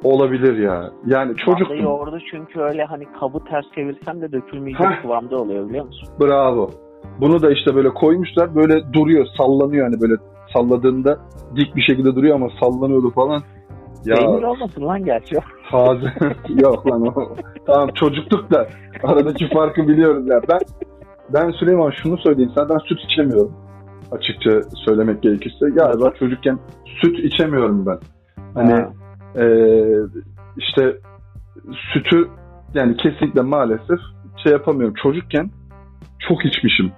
[0.03, 0.89] Olabilir ya.
[1.05, 1.81] Yani Manda çocuktum.
[1.83, 5.01] yoğurdu çünkü öyle hani kabı ters çevirsen de dökülmeyecek Heh.
[5.01, 6.09] kıvamda oluyor biliyor musun?
[6.21, 6.69] Bravo.
[7.21, 8.55] Bunu da işte böyle koymuşlar.
[8.55, 10.13] Böyle duruyor, sallanıyor hani böyle
[10.53, 11.19] salladığında
[11.55, 13.41] dik bir şekilde duruyor ama sallanıyordu falan.
[14.05, 15.35] Ya Peynir olmasın lan gerçi.
[15.71, 16.13] taze.
[16.63, 17.13] Yok lan o.
[17.65, 18.67] Tamam çocukluk da
[19.03, 20.41] aradaki farkı biliyoruz ya.
[20.49, 20.59] Ben
[21.29, 22.51] ben Süleyman şunu söyleyeyim.
[22.55, 23.51] Senden süt içemiyorum.
[24.11, 25.69] Açıkça söylemek gerekirse.
[25.69, 27.97] Galiba çocukken süt içemiyorum ben.
[28.53, 28.89] Hani Ha.
[29.41, 29.85] ee,
[30.57, 30.97] işte
[31.93, 32.27] sütü
[32.73, 33.99] yani kesinlikle maalesef
[34.43, 34.95] şey yapamıyorum.
[35.03, 35.49] Çocukken
[36.19, 36.91] çok içmişim.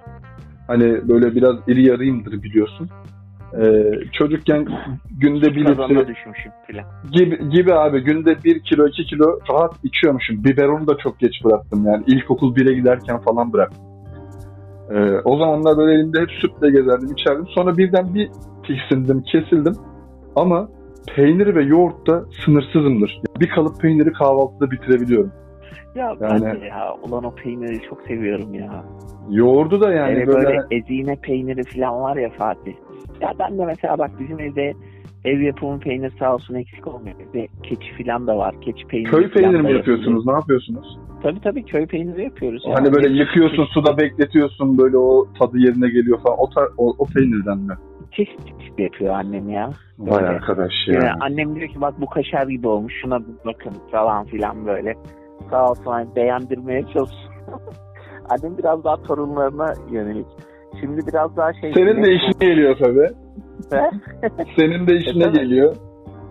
[0.66, 2.88] Hani böyle biraz iri yarıyımdır biliyorsun.
[3.60, 4.66] Ee, çocukken
[5.10, 6.52] günde bir litre düşmüşüm
[7.12, 10.44] gibi, gibi abi günde bir kilo iki kilo rahat içiyormuşum.
[10.44, 12.04] Biberonu da çok geç bıraktım yani.
[12.06, 13.95] İlkokul 1'e giderken falan bıraktım.
[14.90, 17.46] Ee, o zamanlar böyle elimde hep sütle gezerdim içerdim.
[17.46, 18.30] Sonra birden bir
[18.66, 19.74] tiksindim kesildim.
[20.36, 20.68] Ama
[21.14, 23.20] peynir ve yoğurtta sınırsızımdır.
[23.40, 25.32] Bir kalıp peyniri kahvaltıda bitirebiliyorum.
[25.94, 28.84] Ya Yani- ben de ya ulan o peyniri çok seviyorum ya.
[29.30, 32.74] Yoğurdu da yani böyle, böyle ezine peyniri falan var ya Fatih.
[33.20, 34.72] Ya ben de mesela bak bizim evde
[35.24, 37.16] ev yapımı peynir sağ olsun eksik olmuyor.
[37.18, 38.60] Bizde keçi falan da var.
[38.60, 40.26] Keçi peyniri köy peyniri mi yapıyorsunuz?
[40.26, 40.98] Ne yapıyorsunuz?
[41.26, 42.62] Tabii tabii köy peyniri yapıyoruz.
[42.66, 42.74] ya.
[42.74, 46.38] Hani böyle yıkıyorsun, çeşit- suda bekletiyorsun böyle o tadı yerine geliyor falan.
[46.38, 47.74] O, tar- o, o peynirden mi?
[48.12, 49.70] Çeşit çeşit yapıyor annem ya.
[49.98, 50.28] Vay Öyle.
[50.28, 50.94] arkadaş ya.
[50.94, 54.94] Yani annem diyor ki bak bu kaşar gibi olmuş şuna bakın falan filan böyle.
[55.50, 57.34] Sağ olsun hani beğendirmeye çalışıyor.
[58.28, 60.26] annem biraz daha torunlarına yönelik.
[60.80, 61.72] Şimdi biraz daha şey...
[61.74, 63.08] Senin de işine geliyor tabii.
[64.58, 65.38] Senin de işine E, tabii.
[65.38, 65.76] geliyor.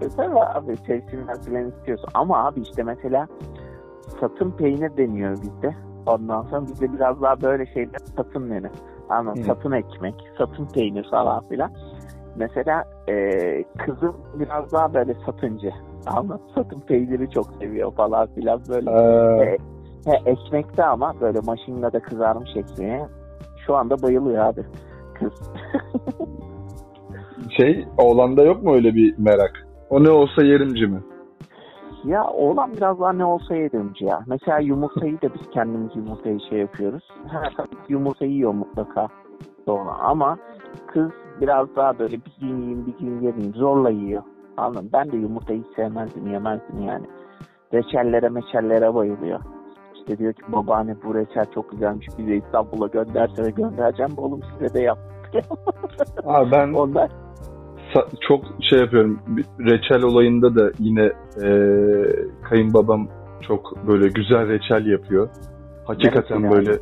[0.01, 0.75] E tabii abi
[1.45, 2.10] filan istiyorsun.
[2.13, 3.27] Ama abi işte mesela
[4.19, 5.75] satın peynir deniyor bizde.
[6.05, 8.69] Ondan sonra bizde biraz daha böyle şeyler satın menü.
[9.09, 9.41] Anladın?
[9.41, 9.45] Hı.
[9.45, 11.71] Satın ekmek, satın peynir falan filan.
[12.35, 13.13] Mesela e,
[13.77, 15.71] kızım biraz daha böyle satıncı.
[16.05, 18.91] Ama satın peyniri çok seviyor falan filan böyle.
[18.91, 19.57] Ee,
[20.05, 23.07] He, ekmekte ama böyle maşinle de kızarmış ekmeğe.
[23.65, 24.61] Şu anda bayılıyor abi
[25.13, 25.51] kız.
[27.57, 29.67] şey oğlanda yok mu öyle bir merak?
[29.89, 30.99] O ne olsa yerimci mi?
[32.05, 34.19] Ya oğlan biraz daha ne olsa yedimci ya.
[34.27, 37.03] Mesela yumurtayı da biz kendimiz yumurtayı şey yapıyoruz.
[37.27, 37.53] Her
[37.89, 39.07] yumurta yiyor mutlaka
[39.65, 40.37] sonra ama
[40.87, 44.23] kız biraz daha böyle bir gün yiyeyim bir gün yemeyeyim zorla yiyor.
[44.57, 44.89] Anladın?
[44.93, 47.05] Ben de yumurtayı hiç sevmezdim yemezdim yani.
[47.73, 49.39] Reçellere meçellere bayılıyor.
[49.95, 54.81] İşte diyor ki babaanne bu reçel çok güzelmiş bize İstanbul'a göndersene göndereceğim oğlum size de
[54.81, 54.99] yap.
[56.25, 57.09] Abi ben Onlar
[58.27, 59.19] çok şey yapıyorum.
[59.60, 61.12] Reçel olayında da yine
[61.43, 61.49] e,
[62.49, 63.08] kayınbabam
[63.47, 65.29] çok böyle güzel reçel yapıyor.
[65.86, 66.79] Hakikaten Neresi böyle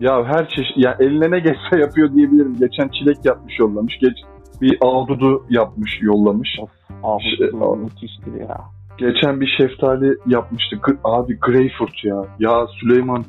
[0.00, 2.56] ya her çeşit ya eline ne geçse yapıyor diyebilirim.
[2.60, 3.98] Geçen çilek yapmış yollamış.
[3.98, 4.16] Geç
[4.60, 6.48] bir ahududu yapmış yollamış.
[6.56, 6.64] Şey,
[7.02, 8.60] ahududu o- müthiştir ya.
[8.98, 10.76] Geçen bir şeftali yapmıştı.
[11.04, 12.24] Abi greyfurt ya.
[12.38, 13.24] Ya Süleyman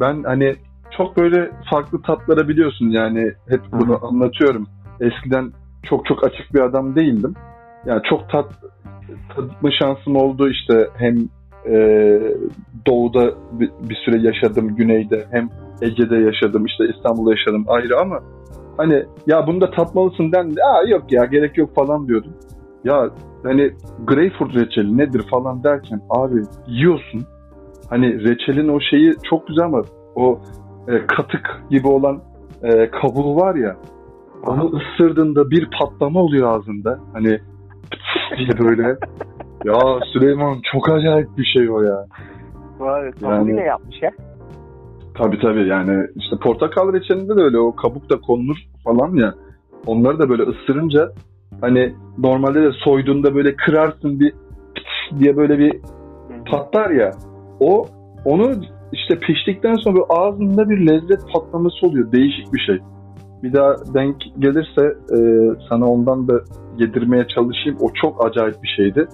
[0.00, 0.54] ben hani
[0.96, 4.66] çok böyle farklı tatlara biliyorsun yani hep bunu anlatıyorum.
[5.00, 7.34] Eskiden çok çok açık bir adam değildim.
[7.86, 8.46] Yani çok tat
[9.36, 11.16] tatma şansım oldu işte hem
[11.66, 11.76] e,
[12.86, 15.50] doğuda bir, bir süre yaşadım güneyde hem
[15.82, 18.20] Ege'de yaşadım işte İstanbul'da yaşadım ayrı ama
[18.76, 20.62] hani ya bunu da tatmalısın dendi.
[20.62, 22.32] Aa yok ya gerek yok falan diyordum.
[22.84, 23.10] Ya
[23.42, 23.72] hani
[24.04, 27.26] greyfurt reçeli nedir falan derken abi yiyorsun.
[27.90, 29.82] Hani reçelin o şeyi çok güzel ama
[30.14, 30.40] o
[30.88, 32.20] e, katık gibi olan
[32.62, 33.76] e, kabuğu var ya
[34.46, 36.98] onu ısırdığında bir patlama oluyor ağzında.
[37.12, 37.38] Hani
[38.38, 38.96] diye böyle.
[39.64, 39.74] ya
[40.12, 42.06] Süleyman çok acayip bir şey o ya.
[42.78, 44.10] Vay, Yani- yapmış ya.
[45.14, 49.34] Tabii tabii yani işte portakal reçelinde de öyle o kabuk da konulur falan ya.
[49.86, 51.12] Onları da böyle ısırınca
[51.60, 54.32] hani normalde de soyduğunda böyle kırarsın bir
[55.18, 55.80] diye böyle bir
[56.50, 57.10] patlar ya.
[57.60, 57.86] O
[58.24, 58.52] onu
[58.92, 62.12] işte piştikten sonra ağzında bir lezzet patlaması oluyor.
[62.12, 62.78] Değişik bir şey.
[63.42, 65.18] Bir daha denk gelirse e,
[65.68, 66.40] sana ondan da
[66.78, 67.78] yedirmeye çalışayım.
[67.80, 69.08] O çok acayip bir şeydi.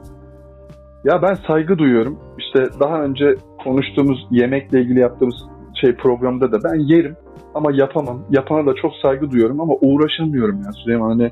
[1.04, 2.18] Ya ben saygı duyuyorum.
[2.38, 3.34] İşte daha önce
[3.64, 5.36] konuştuğumuz yemekle ilgili yaptığımız
[5.80, 7.16] şey programda da ben yerim
[7.54, 8.24] ama yapamam.
[8.30, 11.08] Yapana da çok saygı duyuyorum ama uğraşamıyorum ya Süleyman.
[11.08, 11.30] Hani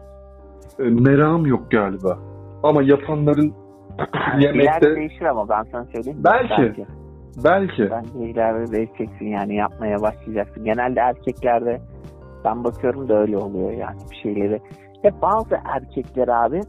[0.79, 2.19] e, merakım yok galiba.
[2.63, 3.53] Ama yapanların
[4.39, 6.19] İleride yemekte değişir ama ben sana söyleyeyim.
[6.19, 6.25] mi?
[6.25, 6.85] Belki.
[7.45, 10.65] belki Bence ileride değişeceksin yani yapmaya başlayacaksın.
[10.65, 11.81] Genelde erkeklerde
[12.45, 14.61] ben bakıyorum da öyle oluyor yani bir şeyleri.
[15.03, 16.61] Hep bazı erkekler abi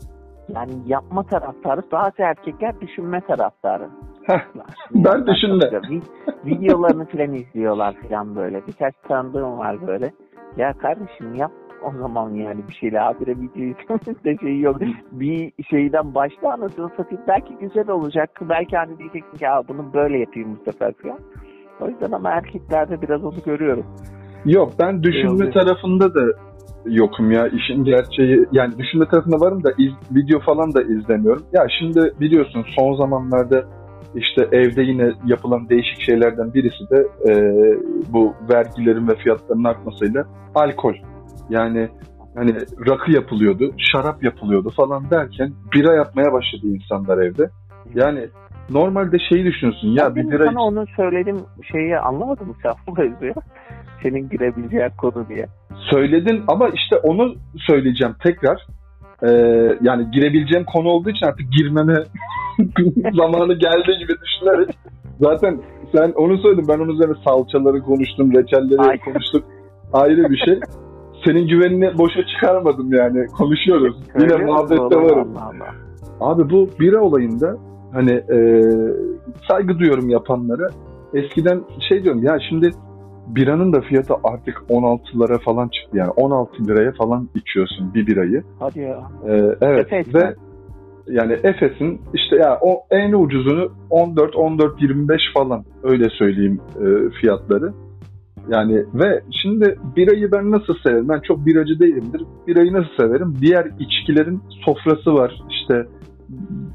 [0.49, 3.89] yani yapma taraftarı bazı erkekler düşünme taraftarı.
[4.91, 5.65] Ben düşünme.
[5.65, 6.01] Vi-
[6.45, 8.67] Videolarını falan izliyorlar falan böyle.
[8.67, 10.11] Birkaç tanıdığım var böyle.
[10.57, 11.51] Ya kardeşim yap
[11.83, 14.77] o zaman yani bir şeyle habire video izlemesinde şey yok.
[15.11, 17.23] Bir şeyden başla anasını satayım.
[17.27, 18.29] Belki güzel olacak.
[18.41, 21.19] Belki hani diyeceksin ki "Aa, bunu böyle yapayım bu sefer falan.
[21.81, 23.85] O yüzden ama erkeklerde biraz onu görüyorum.
[24.45, 25.53] Yok ben düşünme oluyor.
[25.53, 26.21] tarafında da
[26.85, 31.43] yokum ya işin gerçeği yani düşünme tarafında varım da iz- video falan da izlemiyorum.
[31.53, 33.63] Ya şimdi biliyorsun son zamanlarda
[34.15, 37.33] işte evde yine yapılan değişik şeylerden birisi de e,
[38.13, 40.25] bu vergilerin ve fiyatların artmasıyla
[40.55, 40.93] alkol.
[41.49, 41.89] Yani
[42.35, 42.55] hani
[42.87, 47.49] rakı yapılıyordu, şarap yapılıyordu falan derken bira yapmaya başladı insanlar evde.
[47.95, 48.27] Yani
[48.69, 51.37] normalde şeyi düşünüyorsun ya Ben bir bira sana onu söyledim
[51.71, 53.41] şeyi anlamadım mı sen bu?
[54.03, 55.45] Senin girebileceğin konu diye.
[55.91, 58.67] söyledin ama işte onu söyleyeceğim tekrar.
[59.23, 59.29] Ee,
[59.81, 61.93] yani girebileceğim konu olduğu için artık girmeme
[63.13, 64.77] zamanı geldi gibi düşünerek.
[65.21, 65.59] Zaten
[65.95, 66.67] sen onu söyledin.
[66.67, 68.99] Ben onun üzerine salçaları konuştum, reçelleri Ay.
[68.99, 69.43] konuştuk.
[69.93, 70.59] Ayrı bir şey.
[71.25, 73.27] Senin güvenini boşa çıkarmadım yani.
[73.27, 73.95] Konuşuyoruz.
[74.19, 75.37] Yine muhabbette varım.
[75.37, 76.31] Allah Allah.
[76.31, 77.57] Abi bu bira olayında
[77.93, 78.37] hani e,
[79.49, 80.67] saygı duyuyorum yapanlara.
[81.13, 82.71] Eskiden şey diyorum ya şimdi
[83.27, 88.43] biranın da fiyatı artık 16'lara falan çıktı yani 16 liraya falan içiyorsun bir birayı.
[88.59, 89.03] Hadi ya.
[89.27, 89.31] E,
[89.61, 90.35] evet Efes ve mi?
[91.07, 97.73] yani Efes'in işte ya o en ucuzunu 14 14 25 falan öyle söyleyeyim e, fiyatları.
[98.49, 101.09] Yani ve şimdi birayı ben nasıl severim?
[101.09, 102.21] Ben çok biracı değilimdir.
[102.47, 103.35] Birayı nasıl severim?
[103.41, 105.41] Diğer içkilerin sofrası var.
[105.49, 105.85] İşte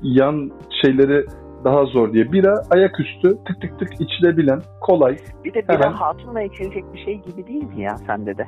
[0.03, 0.51] yan
[0.83, 1.25] şeyleri
[1.65, 2.33] daha zor diye.
[2.33, 5.17] Bira ayaküstü tık tık tık içilebilen, kolay.
[5.45, 5.91] Bir de Hemen.
[5.91, 8.47] bir hatunla içilecek bir şey gibi değil mi ya sende de?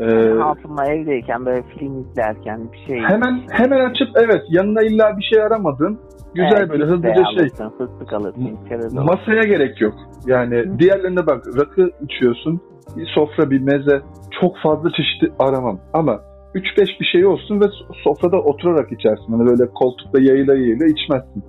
[0.00, 2.98] Ee, Yani hatunla evdeyken böyle film izlerken bir şey.
[3.00, 5.98] hemen hemen açıp evet yanına illa bir şey aramadın.
[6.34, 7.24] Güzel Evet, böyle hızlıca şey.
[7.24, 8.58] Alırsın, fıstık alırsın.
[8.92, 9.94] Masaya gerek yok.
[10.26, 12.60] Yani diğerlerine bak rakı içiyorsun.
[12.96, 14.00] Bir sofra, bir meze.
[14.40, 15.80] Çok fazla çeşitli aramam.
[15.92, 16.20] Ama
[16.54, 17.64] 3-5 bir şey olsun ve
[18.04, 19.32] sofrada oturarak içersin.
[19.32, 21.44] Hani böyle koltukta yayıla yayıla içmezsin.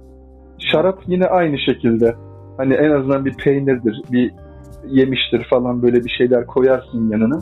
[0.60, 2.15] Şarap yine aynı şekilde.
[2.58, 4.32] Hani en azından bir peynirdir, bir
[4.88, 7.39] yemiştir falan böyle bir şeyler koyarsın yanına.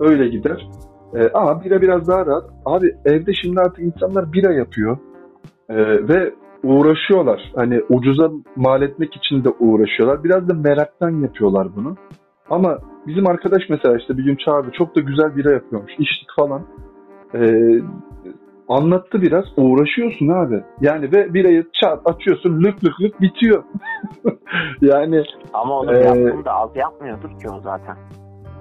[0.00, 0.68] Öyle gider.
[1.14, 2.44] Ee, ama bira biraz daha rahat.
[2.64, 4.98] Abi evde şimdi artık insanlar bira yapıyor.
[5.68, 7.52] Ee, ve uğraşıyorlar.
[7.54, 10.24] Hani ucuza mal etmek için de uğraşıyorlar.
[10.24, 11.96] Biraz da meraktan yapıyorlar bunu.
[12.50, 14.70] Ama bizim arkadaş mesela işte bir gün çağırdı.
[14.78, 15.92] Çok da güzel bira yapıyormuş.
[15.98, 16.62] İçtik falan.
[17.34, 17.80] Ee,
[18.68, 19.44] anlattı biraz.
[19.56, 20.62] Uğraşıyorsun abi.
[20.80, 23.64] Yani ve birayı çat açıyorsun lık lık lık bitiyor.
[24.80, 25.22] yani
[25.52, 27.96] Ama onu Ee, yaptığında az yapmıyordur ki o zaten.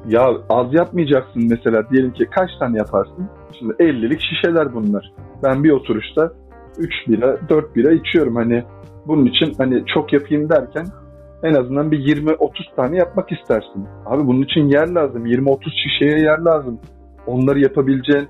[0.08, 1.90] ya az yapmayacaksın mesela.
[1.90, 3.30] Diyelim ki kaç tane yaparsın?
[3.60, 5.12] Şimdi 50'lik şişeler bunlar.
[5.44, 6.32] Ben bir oturuşta
[6.78, 8.36] 3 bira, 4 bira içiyorum.
[8.36, 8.64] Hani
[9.08, 10.86] bunun için hani çok yapayım derken
[11.44, 13.88] en azından bir 20-30 tane yapmak istersin.
[14.06, 15.26] Abi bunun için yer lazım.
[15.26, 16.80] 20-30 şişeye yer lazım.
[17.28, 18.28] Onları yapabileceğin e,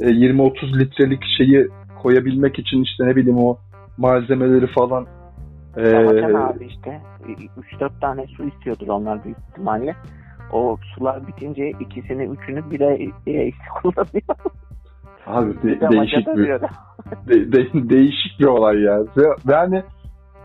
[0.00, 1.68] 20-30 litrelik şeyi
[2.02, 3.58] koyabilmek için işte ne bileyim o
[3.98, 5.06] malzemeleri falan.
[5.76, 7.00] Ee, Zaten abi işte
[7.80, 9.96] 3-4 tane su istiyordur onlar büyük ihtimalle.
[10.52, 12.94] O sular bitince ikisini, üçünü bire
[13.26, 13.50] e,
[13.82, 14.36] kullanıyor.
[15.26, 16.48] abi de- değişik bir
[17.28, 19.00] de- de- değişik bir olay ya.
[19.16, 19.82] Ve- Yani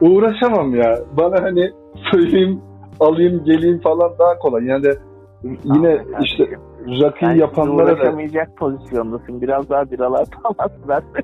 [0.01, 0.95] uğraşamam ya.
[1.17, 1.71] Bana hani
[2.11, 2.61] söyleyeyim,
[2.99, 4.65] alayım, geleyim falan daha kolay.
[4.65, 4.97] Yani de
[5.43, 6.43] yine işte
[6.87, 8.17] rakıyı Sen yapanlara da
[8.57, 9.41] pozisyondasın.
[9.41, 11.23] Biraz daha biralar pahalı versen.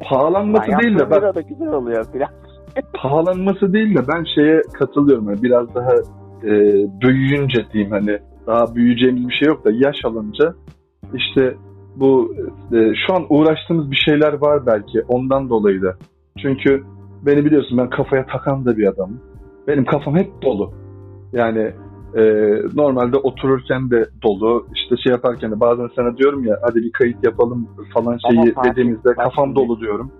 [0.00, 2.28] pahalanması değil de bak da güzel oluyor biraz.
[2.94, 5.28] pahalanması değil de ben şeye katılıyorum.
[5.28, 5.92] Yani biraz daha
[6.44, 6.50] e,
[7.00, 10.54] büyüyünce diyeyim hani daha büyüyeceğimiz bir şey yok da yaş alınca
[11.14, 11.54] işte
[11.96, 12.34] bu
[12.72, 15.96] e, şu an uğraştığımız bir şeyler var belki ondan dolayı da.
[16.42, 16.82] Çünkü
[17.26, 19.20] beni biliyorsun ben kafaya takan da bir adamım.
[19.68, 20.72] Benim kafam hep dolu.
[21.32, 21.72] Yani
[22.16, 22.22] e,
[22.74, 24.66] normalde otururken de dolu.
[24.74, 28.70] işte şey yaparken de bazen sana diyorum ya hadi bir kayıt yapalım falan şeyi Fatih,
[28.70, 29.56] dediğimizde kafam şimdi.
[29.56, 30.12] dolu diyorum.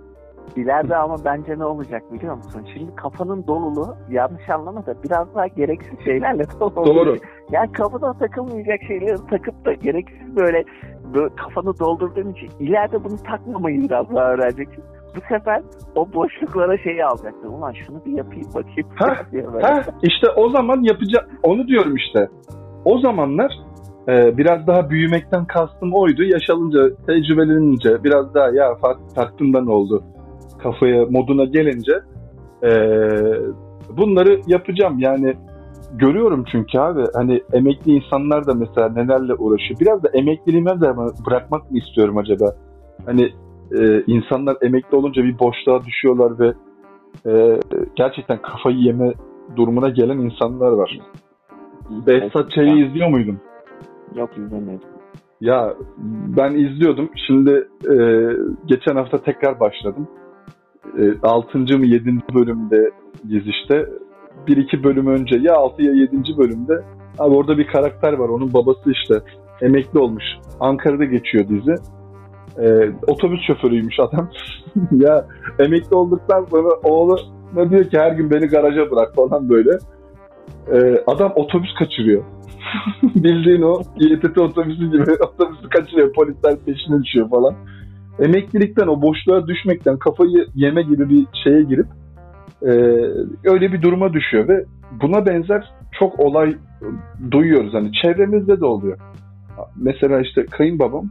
[0.56, 2.62] İleride ama bence ne olacak biliyor musun?
[2.74, 7.16] Şimdi kafanın doluluğu yanlış anlama da biraz daha gereksiz şeylerle dolu Doğru.
[7.50, 10.64] Yani kafana takılmayacak şeyleri takıp da gereksiz böyle,
[11.14, 14.84] böyle kafanı doldurduğun için ileride bunu takmamayı biraz daha öğreneceksin.
[15.16, 15.62] Bu sefer
[15.94, 17.48] o boşluklara şeyi alacaksın.
[17.48, 18.88] Ulan şunu bir yapayım bakayım.
[18.94, 19.16] Ha.
[19.62, 21.26] Ha işte o zaman yapacağım.
[21.42, 22.28] Onu diyorum işte.
[22.84, 23.52] O zamanlar
[24.08, 26.22] e, biraz daha büyümekten kastım oydu.
[26.22, 28.76] Yaş alınca, tecrübelenince biraz daha ya
[29.52, 30.02] da ne oldu?
[30.62, 31.92] Kafaya, moduna gelince
[32.62, 32.70] e,
[33.96, 34.98] bunları yapacağım.
[34.98, 35.34] Yani
[35.92, 39.80] görüyorum çünkü abi hani emekli insanlar da mesela nelerle uğraşıyor.
[39.80, 40.96] Biraz da emekliliğime de
[41.26, 42.54] bırakmak mı istiyorum acaba?
[43.06, 43.32] Hani
[43.78, 46.52] e, insanlar emekli olunca bir boşluğa düşüyorlar ve
[47.26, 47.60] e,
[47.96, 49.12] gerçekten kafayı yeme
[49.56, 51.00] durumuna gelen insanlar var.
[52.06, 53.38] Behzat Ç'yi izliyor muydun?
[54.16, 54.88] Yok izlemedim.
[55.40, 55.74] Ya
[56.36, 57.10] ben izliyordum.
[57.26, 57.96] Şimdi e,
[58.66, 60.08] geçen hafta tekrar başladım.
[60.98, 61.58] E, 6.
[61.58, 62.20] mı 7.
[62.34, 62.90] bölümde
[63.28, 63.86] işte.
[64.46, 66.16] Bir iki bölüm önce ya 6 ya 7.
[66.38, 66.84] bölümde
[67.18, 68.28] abi orada bir karakter var.
[68.28, 69.14] Onun babası işte
[69.60, 70.24] emekli olmuş.
[70.60, 71.74] Ankara'da geçiyor dizi.
[72.58, 74.30] E, otobüs şoförüymüş adam.
[74.92, 75.26] ya
[75.58, 77.16] emekli olduktan sonra oğlu
[77.56, 79.70] ne diyor ki her gün beni garaja bırak falan böyle.
[80.72, 82.24] E, adam otobüs kaçırıyor.
[83.02, 86.12] Bildiğin o İETT otobüsü gibi otobüsü kaçırıyor.
[86.12, 87.54] Polisler peşine düşüyor falan.
[88.18, 91.86] Emeklilikten o boşluğa düşmekten kafayı yeme gibi bir şeye girip
[92.62, 92.70] e,
[93.44, 94.64] öyle bir duruma düşüyor ve
[95.02, 96.56] buna benzer çok olay
[97.30, 97.74] duyuyoruz.
[97.74, 98.98] Hani çevremizde de oluyor.
[99.76, 101.10] Mesela işte kayınbabam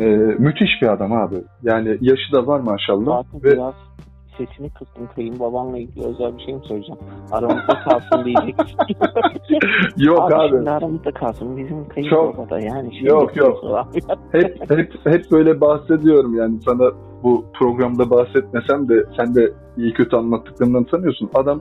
[0.00, 0.04] e,
[0.38, 1.36] müthiş bir adam abi.
[1.62, 3.22] Yani yaşı da var maşallah.
[3.22, 3.74] Zaten ve biraz
[4.38, 5.08] sesini kıstım.
[5.14, 7.00] Kayınbabanla ilgili özel bir şey mi söyleyeceğim?
[7.30, 8.54] Aramızda kalsın diyecek.
[9.96, 10.48] yok abi.
[10.48, 11.56] Şimdi aramızda kalsın.
[11.56, 12.94] Bizim kayınbaba da yani.
[12.94, 13.64] Şimdi Yok, yok.
[14.32, 16.90] hep hep hep böyle bahsediyorum yani sana
[17.22, 21.30] bu programda bahsetmesem de sen de iyi kötü anlattıklarından tanıyorsun.
[21.34, 21.60] Adam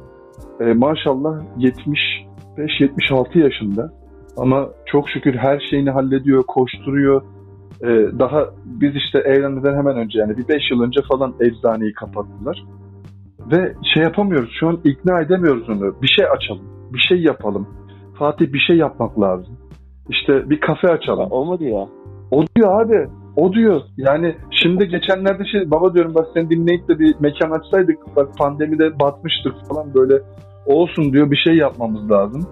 [0.60, 1.41] e, maşallah
[2.58, 3.91] 75-76 yaşında
[4.38, 7.21] ama çok şükür her şeyini hallediyor, koşturuyor.
[7.84, 7.88] E,
[8.20, 12.63] daha biz işte evlenmeden hemen önce yani bir 5 yıl önce falan eczaneyi kapattılar.
[13.52, 15.96] Ve şey yapamıyoruz şu an ikna edemiyoruz onu.
[16.02, 16.63] Bir şey açalım,
[16.94, 17.68] bir şey yapalım.
[18.20, 19.58] Fatih bir şey yapmak lazım.
[20.10, 21.28] İşte bir kafe açalım.
[21.32, 21.88] O mu diyor?
[22.32, 23.08] O diyor abi.
[23.36, 23.82] O diyor.
[23.98, 29.00] Yani şimdi geçenlerde şey baba diyorum bak seni dinleyip de bir mekan açsaydık bak pandemide
[29.00, 30.22] batmıştık falan böyle
[30.65, 32.48] olsun diyor bir şey yapmamız lazım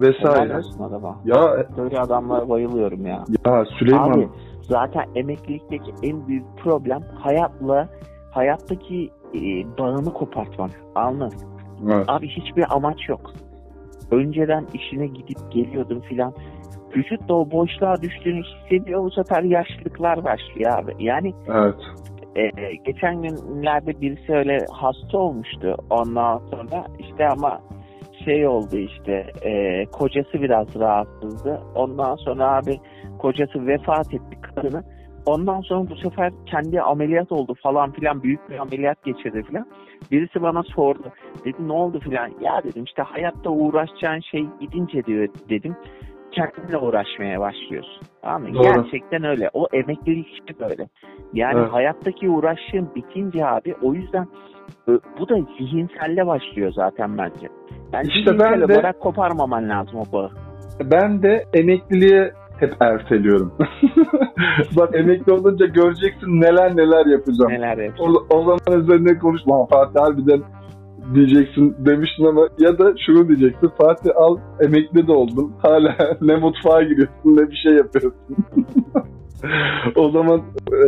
[0.00, 0.44] vesaire.
[0.44, 1.16] Helal olsun adama.
[1.24, 3.24] Ya Böyle adamlara bayılıyorum ya.
[3.46, 4.28] ya Süleyman Abi
[4.68, 7.88] zaten emeklilikteki en büyük problem hayatla
[8.30, 9.40] hayattaki e,
[9.78, 10.70] bağını kopartmak.
[10.94, 11.38] Anladın?
[11.90, 12.04] evet.
[12.08, 13.32] Abi hiçbir amaç yok.
[14.10, 16.34] Önceden işine gidip geliyordun filan.
[16.96, 19.04] Vücut da o boşluğa düştüğünü hissediyor.
[19.04, 20.94] Bu sefer yaşlılıklar başlıyor abi.
[20.98, 21.74] Yani evet.
[22.36, 25.76] e, geçen günlerde birisi öyle hasta olmuştu.
[25.90, 27.60] Ondan sonra işte ama
[28.24, 31.60] şey oldu işte e, kocası biraz rahatsızdı.
[31.74, 32.80] Ondan sonra abi
[33.26, 34.82] kocası vefat etti kadını.
[35.26, 39.66] Ondan sonra bu sefer kendi ameliyat oldu falan filan büyük bir ameliyat geçirdi filan.
[40.12, 41.12] Birisi bana sordu.
[41.44, 42.30] Dedi ne oldu filan.
[42.40, 45.76] Ya dedim işte hayatta uğraşacağın şey gidince diyor dedim.
[46.32, 48.00] Kendinle uğraşmaya başlıyorsun.
[48.22, 48.54] Tamam mı?
[48.54, 48.62] Doğru.
[48.62, 49.50] Gerçekten öyle.
[49.54, 50.88] O emeklilik işte böyle.
[51.34, 51.72] Yani Evet.
[51.72, 54.26] hayattaki uğraşın bitince abi o yüzden
[54.86, 57.46] ö, bu da zihinselle başlıyor zaten bence.
[57.92, 60.30] Yani İşte ben de- olarak koparmaman lazım o bağı.
[60.92, 63.52] Ben de emekliliğe hep erteliyorum.
[64.76, 67.50] bak emekli olunca göreceksin neler neler yapacağım.
[67.50, 68.14] Neler yapacağım.
[68.30, 69.40] O, o zaman üzerine konuş.
[69.48, 70.42] Lan Fatih harbiden
[71.14, 73.70] diyeceksin demiştin ama ya da şunu diyeceksin.
[73.78, 75.52] Fatih al emekli de oldun.
[75.58, 78.36] Hala ne mutfağa giriyorsun ne bir şey yapıyorsun.
[79.96, 80.78] o zaman e,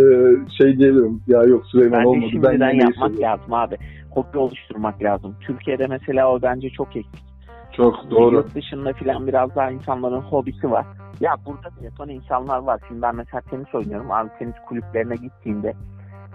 [0.58, 2.24] şey diyelim ya yok Süleyman Bence olmadı.
[2.24, 3.76] Ben şimdiden yemeği yapmak lazım abi.
[4.10, 5.36] Hobi oluşturmak lazım.
[5.46, 7.28] Türkiye'de mesela o bence çok eksik.
[7.72, 8.34] Çok doğru.
[8.34, 10.86] Yurt dışında filan biraz daha insanların hobisi var.
[11.20, 12.80] Ya burada da yapan insanlar var.
[12.88, 14.10] Şimdi ben mesela tenis oynuyorum.
[14.10, 15.74] Abi tenis kulüplerine gittiğimde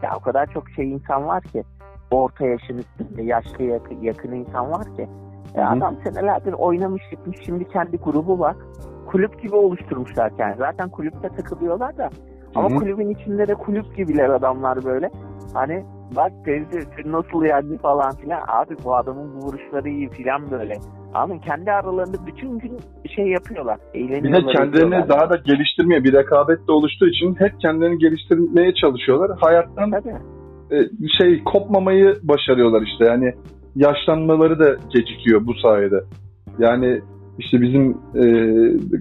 [0.04, 1.64] ya o kadar çok şey insan var ki
[2.12, 5.10] orta yaşın üstünde yaşlı yakın, yakın insan var ki.
[5.56, 5.78] Ya hı.
[5.78, 8.56] adam senelerdir oynamış gitmiş şimdi kendi grubu var.
[9.08, 10.58] Kulüp gibi oluşturmuşlar kendini.
[10.58, 12.10] Zaten kulüpte takılıyorlar da
[12.56, 12.78] ama Hı hı.
[12.80, 15.10] kulübün içinde de kulüp gibiler adamlar böyle.
[15.54, 15.86] Hani
[16.16, 18.42] bak teyze nasıl yani falan filan.
[18.48, 20.74] Abi bu adamın vuruşları iyi filan böyle.
[21.14, 22.78] Ama kendi aralarında bütün gün
[23.16, 23.78] şey yapıyorlar.
[23.94, 24.48] Bir Eğleniyorlar.
[24.48, 25.10] de kendilerini ediyorlar.
[25.10, 29.38] daha da geliştirmeye bir rekabet de oluştuğu için hep kendilerini geliştirmeye çalışıyorlar.
[29.42, 30.16] Hayattan Tabii.
[30.72, 30.78] e,
[31.20, 33.06] şey kopmamayı başarıyorlar işte.
[33.06, 33.34] Yani
[33.76, 36.04] yaşlanmaları da gecikiyor bu sayede.
[36.60, 37.02] Yani
[37.40, 38.24] işte bizim e,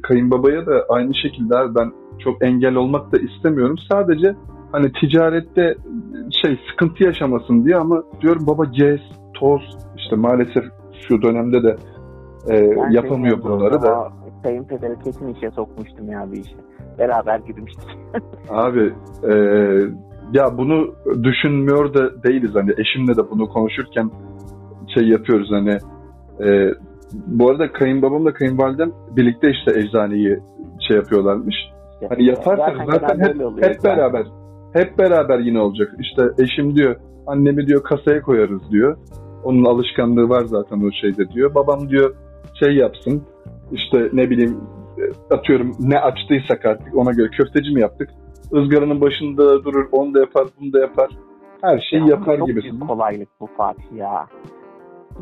[0.02, 1.92] kayınbabaya da aynı şekilde ben
[2.24, 3.76] çok engel olmak da istemiyorum.
[3.92, 4.34] Sadece
[4.72, 5.74] hani ticarette
[6.42, 9.00] şey sıkıntı yaşamasın diye ama diyorum baba gez,
[9.34, 9.62] toz
[9.96, 10.64] işte maalesef
[11.08, 11.76] şu dönemde de
[12.50, 14.12] e, Ben yapamıyor bilmiyorum, bunları da.
[14.42, 16.56] Kayınpederi kesin işe sokmuştum ya bir işe.
[16.98, 17.88] Beraber girmiştik.
[18.50, 18.92] Abi
[19.30, 19.34] e,
[20.32, 24.10] ya bunu düşünmüyor da değiliz hani eşimle de bunu konuşurken
[24.94, 25.78] şey yapıyoruz hani
[26.40, 26.74] e,
[27.26, 30.38] bu arada kayınbabamla kayınvalidem birlikte işte eczaneyi
[30.88, 31.54] şey yapıyorlarmış.
[32.08, 34.26] Hani yaparsak zaten genelde hep, hep beraber
[34.72, 35.92] hep beraber yine olacak.
[36.00, 36.96] İşte eşim diyor
[37.26, 38.96] annemi diyor kasaya koyarız diyor.
[39.44, 41.54] Onun alışkanlığı var zaten o şeyde diyor.
[41.54, 42.14] Babam diyor
[42.54, 43.22] şey yapsın
[43.72, 44.60] işte ne bileyim
[45.30, 48.10] atıyorum ne açtıysak artık ona göre köfteci mi yaptık?
[48.54, 51.10] ızgaranın başında durur, onu da yapar, bunu da yapar.
[51.62, 52.70] Her şeyi Ya yapar çok gibisin.
[52.70, 54.26] büyük kolaylık bu Fatih ya.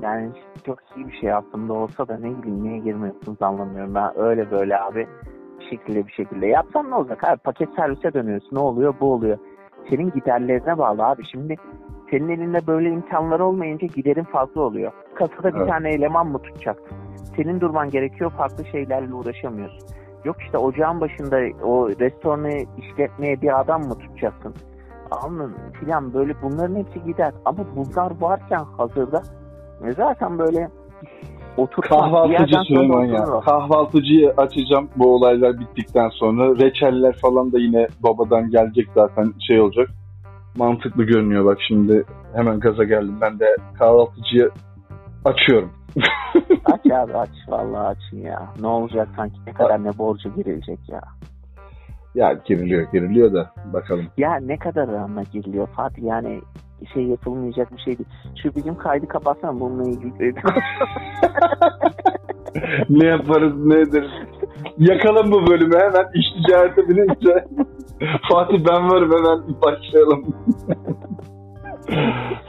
[0.02, 0.30] Yani
[0.66, 3.94] çok iyi bir şey aslında olsa da ne bileyim niye girmiyorsunuz anlamıyorum.
[3.94, 5.06] Ben öyle böyle abi
[5.60, 9.38] bir şekilde bir şekilde yapsan ne olacak abi paket servise dönüyorsun ne oluyor bu oluyor.
[9.90, 11.56] Senin giderlerine bağlı abi şimdi
[12.10, 14.92] senin elinde böyle imkanlar olmayınca giderin fazla oluyor.
[15.14, 15.68] Kasada bir Evet.
[15.68, 16.96] tane eleman mı tutacaksın?
[17.36, 19.88] Senin durman gerekiyor farklı şeylerle uğraşamıyorsun.
[20.24, 24.54] Yok işte ocağın başında o restoranı işletmeye bir adam mı tutacaksın?
[25.10, 27.32] Anladın filan böyle bunların hepsi gider.
[27.44, 29.22] Ama bunlar varken hazırda
[29.84, 30.68] e zaten böyle
[31.66, 33.22] bir Kahvaltıcı Süleyman ya.
[33.22, 33.42] oturur.
[33.44, 36.64] Kahvaltıcıyı açacağım bu olaylar bittikten sonra.
[36.64, 39.88] Reçeller falan da yine babadan gelecek zaten şey olacak.
[40.56, 42.04] Mantıklı görünüyor bak şimdi
[42.34, 43.18] hemen gaza geldim.
[43.20, 44.50] Ben de kahvaltıcıyı
[45.24, 45.70] açıyorum.
[46.64, 48.48] Aç abi aç vallahi açın ya.
[48.60, 51.00] Ne olacak sanki ne kadar ne borcu girilecek ya.
[52.14, 54.06] Ya giriliyor giriliyor da bakalım.
[54.16, 56.40] Ya ne kadar anla giriliyor Fatih yani
[56.94, 58.08] şey yapılmayacak bir şey değil.
[58.42, 60.34] Şu bizim kaydı kapatsana bununla ilgili.
[62.90, 64.10] ne yaparız ne ederiz.
[64.78, 67.44] Yakalım bu bölümü hemen iş ticarete binince.
[68.32, 70.34] Fatih ben varım hemen başlayalım.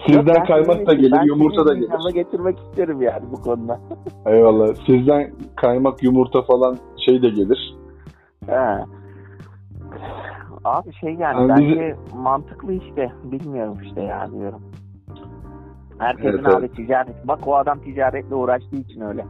[0.05, 2.13] Sizden Ben kaymak da gelir, yumurta da gelir.
[2.13, 3.79] getirmek isterim yani bu konuda.
[4.25, 4.75] Eyvallah.
[4.85, 7.75] Sizden kaymak, yumurta falan şey de gelir.
[8.47, 8.85] He.
[10.63, 13.11] Abi şey yani Abi bence mantıklı işte.
[13.23, 14.61] Bilmiyorum işte ya diyorum.
[15.97, 17.27] Herkesin Evet, abi ticaret.
[17.27, 19.25] Bak o adam ticaretle uğraştığı için öyle.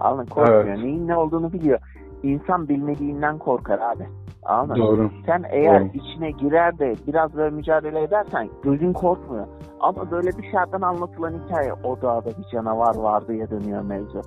[0.00, 0.64] Alın korkmuyor.
[0.66, 0.78] Evet.
[0.78, 1.78] Neyin ne olduğunu biliyor.
[2.22, 4.06] İnsan bilmediğinden korkar abi.
[4.42, 4.80] Anladın?
[4.80, 5.10] Doğru.
[5.26, 5.88] Sen eğer Doğru.
[5.94, 9.46] içine girer de biraz böyle mücadele edersen gözün korkmuyor.
[9.80, 14.20] Ama böyle dışarıdan anlatılan hikaye o dağda bir canavar vardı ya dönüyor mevzu.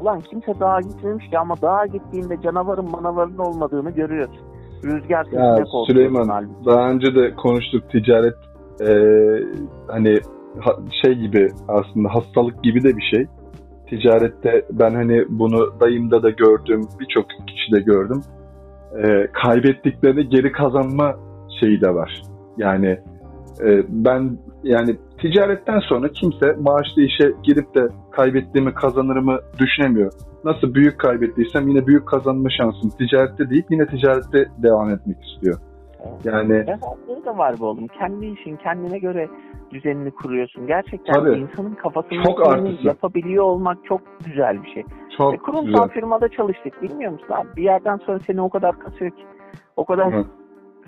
[0.00, 4.46] Ulan kimse dağa gitmemiş ki ama dağa gittiğinde canavarın manavarın olmadığını görüyorsun.
[4.84, 6.64] Rüzgar Ya Süleyman halbuki.
[6.66, 8.34] daha önce de konuştuk ticaret
[8.80, 9.44] eee,
[9.88, 10.18] hani
[10.60, 13.26] ha- şey gibi aslında hastalık gibi de bir şey.
[13.90, 18.20] Ticarette ben hani bunu dayımda da gördüm, birçok kişi de gördüm.
[19.04, 21.14] Eee, kaybettiklerini geri kazanma
[21.60, 22.22] şeyi de var.
[22.56, 22.98] Yani
[23.64, 30.12] eee, ben yani ticaretten sonra kimse maaşlı işe girip de kaybettiğimi kazanırımı düşünemiyor.
[30.44, 35.58] Nasıl büyük kaybettiysem yine büyük kazanma şansım ticarette değil yine ticarette devam etmek istiyor.
[36.00, 36.24] Evet.
[36.24, 37.86] Yani Rahatlığı da var be oğlum.
[37.86, 39.28] Kendi işin kendine göre
[39.70, 40.66] düzenini kuruyorsun.
[40.66, 41.38] Gerçekten Tabii.
[41.38, 42.86] insanın kafasını Çok artısı.
[42.86, 44.84] yapabiliyor olmak çok güzel bir şey.
[45.16, 45.88] çok E, kurumsal güzel.
[45.88, 47.48] firmada çalıştık bilmiyor musun abi?
[47.56, 49.22] Bir yerden sonra seni o kadar kasıyor ki.
[49.76, 50.24] O kadar Hı.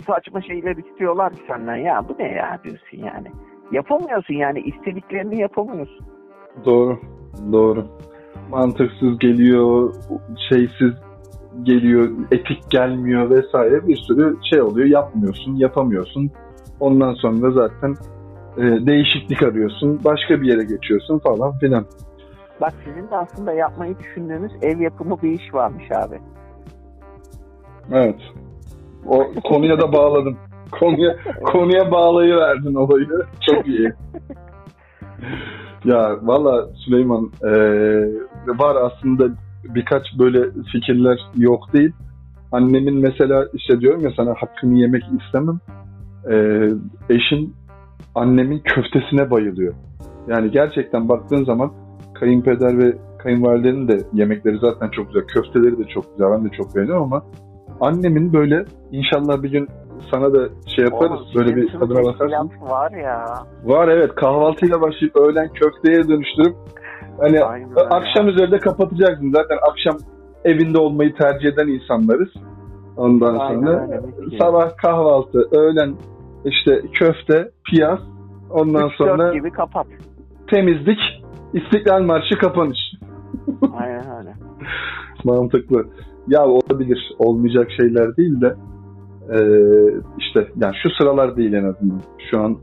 [0.07, 1.75] saçma şeyler istiyorlar ki senden.
[1.75, 3.27] Ya bu ne ya diyorsun yani.
[3.71, 6.05] Yapamıyorsun yani istediklerini yapamıyorsun.
[6.65, 6.99] Doğru.
[7.51, 7.85] Doğru.
[8.51, 9.93] Mantıksız geliyor,
[10.49, 10.91] şeysiz
[11.63, 14.87] geliyor, etik gelmiyor vesaire bir sürü şey oluyor.
[14.87, 16.31] Yapmıyorsun, yapamıyorsun.
[16.79, 17.95] Ondan sonra zaten
[18.57, 21.85] e, değişiklik arıyorsun, başka bir yere geçiyorsun falan filan.
[22.61, 26.19] Bak sizin de aslında yapmayı düşündüğünüz ev yapımı bir iş varmış abi.
[27.91, 28.19] Evet.
[29.07, 30.37] O konuya da bağladım.
[30.79, 33.07] Konuya konuya bağlayıverdin olayı.
[33.49, 33.93] Çok iyi.
[35.85, 37.51] ya valla Süleyman e,
[38.47, 39.23] var aslında
[39.63, 41.91] birkaç böyle fikirler yok değil.
[42.51, 45.59] Annemin mesela işte diyorum ya sana hakkını yemek istemem.
[46.31, 46.35] E,
[47.09, 47.55] eşin
[48.15, 49.73] annemin köftesine bayılıyor.
[50.27, 51.71] Yani gerçekten baktığın zaman
[52.13, 55.27] kayınpeder ve kayınvalidenin de yemekleri zaten çok güzel.
[55.27, 56.31] Köfteleri de çok güzel.
[56.31, 57.23] Ben de çok beğeniyorum ama
[57.81, 59.67] annemin böyle inşallah bir gün
[60.11, 61.11] sana da şey yaparız.
[61.21, 62.49] Oğlum, böyle bir tadına bakarsın.
[62.61, 63.25] var ya.
[63.63, 66.55] Var evet kahvaltıyla başlayıp öğlen köfteye dönüştürüp
[67.21, 69.31] hani Aynen akşam üzerinde kapatacaksın.
[69.35, 69.97] Zaten akşam
[70.45, 72.29] evinde olmayı tercih eden insanlarız.
[72.97, 75.95] Ondan Aynen sonra öyle, sabah kahvaltı, öğlen
[76.45, 77.99] işte köfte, piyaz,
[78.49, 79.87] ondan Üç, sonra gibi kapat.
[80.49, 80.99] temizlik,
[81.53, 82.79] İstiklal Marşı kapanış.
[83.73, 84.33] Aynen öyle.
[85.23, 85.85] Mantıklı.
[86.27, 87.15] Ya olabilir.
[87.19, 88.55] Olmayacak şeyler değil de
[89.33, 92.01] eee, işte yani şu sıralar değil en azından.
[92.31, 92.57] Şu an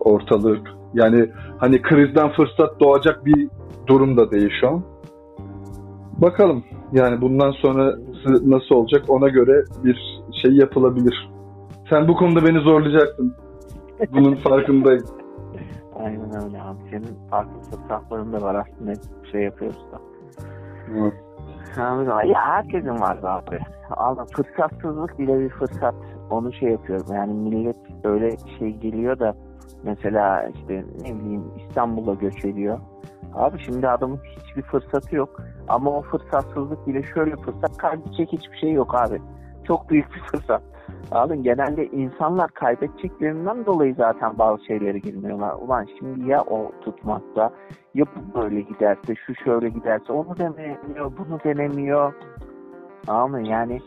[0.00, 3.48] ortalık yani hani krizden fırsat doğacak bir
[3.86, 4.82] durum da değil şu an.
[6.18, 11.30] Bakalım yani bundan sonrası nasıl olacak ona göre bir şey yapılabilir.
[11.90, 13.34] Sen bu konuda beni zorlayacaksın.
[14.12, 15.04] Bunun farkındayım.
[15.96, 16.78] Aynen öyle abi.
[16.90, 18.92] Senin farklı fırsatların da var aslında
[19.32, 19.98] şey yapıyoruz da.
[20.96, 21.14] Evet.
[21.78, 23.58] Abi, ya herkesin var abi.
[23.90, 25.94] Ama fırsatsızlık bile bir fırsat.
[26.30, 27.06] Onu şey yapıyorum.
[27.14, 29.34] Yani millet öyle şey geliyor da
[29.82, 32.78] mesela işte ne bileyim İstanbul'a göç ediyor.
[33.34, 35.42] Abi şimdi adamın hiçbir fırsatı yok.
[35.68, 39.20] Ama o fırsatsızlık bile şöyle fırsat kaybedecek hiçbir şey yok abi.
[39.64, 40.62] Çok büyük bir fırsat.
[41.12, 45.54] Abi genelde insanlar kaybedeceklerinden dolayı zaten bazı şeylere girmiyorlar.
[45.54, 47.52] Ulan şimdi ya o tutmakta
[47.94, 52.12] ya bu böyle giderse, şu şöyle giderse onu denemiyor, bunu denemiyor.
[53.06, 53.80] Ama yani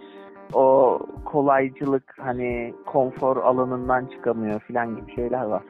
[0.53, 5.61] o kolaycılık hani konfor alanından çıkamıyor filan gibi şeyler var.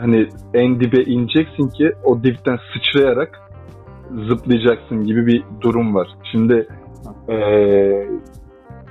[0.00, 3.40] hani en dibe ineceksin ki o dipten sıçrayarak
[4.28, 6.08] zıplayacaksın gibi bir durum var.
[6.32, 6.68] Şimdi
[7.28, 8.06] ee,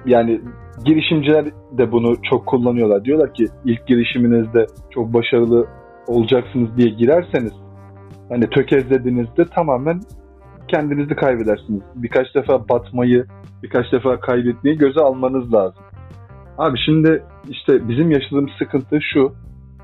[0.06, 0.42] yani
[0.86, 3.06] girişimciler de bunu çok kullanıyorlar.
[3.06, 5.68] Diyorlar ki ilk girişiminizde çok başarılı
[6.08, 7.52] olacaksınız diye girerseniz
[8.30, 10.02] hani tökezlediğinizde tamamen
[10.68, 11.82] kendinizi kaybedersiniz.
[11.96, 13.26] Birkaç defa batmayı,
[13.64, 15.84] birkaç defa kaybetmeyi göze almanız lazım.
[16.58, 19.34] Abi şimdi işte bizim yaşadığımız sıkıntı şu.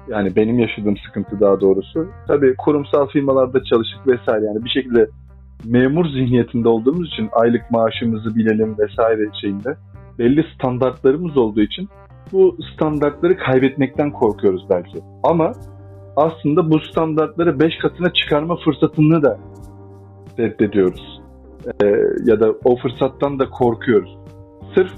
[0.07, 2.07] Yani benim yaşadığım sıkıntı daha doğrusu.
[2.27, 4.45] Tabii kurumsal firmalarda çalıştık vesaire.
[4.45, 5.07] Yani bir şekilde
[5.65, 9.75] memur zihniyetinde olduğumuz için aylık maaşımızı bilelim vesaire şeyinde
[10.19, 11.89] belli standartlarımız olduğu için
[12.31, 14.99] bu standartları kaybetmekten korkuyoruz belki.
[15.23, 15.53] Ama
[16.15, 19.39] aslında bu standartları 5 katına çıkarma fırsatını da
[20.39, 21.21] reddediyoruz.
[21.83, 21.85] Ee,
[22.25, 24.17] ya da o fırsattan da korkuyoruz.
[24.75, 24.91] Sırf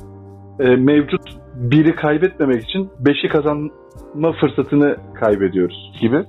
[0.59, 1.21] e, mevcut
[1.55, 6.25] biri kaybetmemek için beşi kazanma fırsatını kaybediyoruz gibi.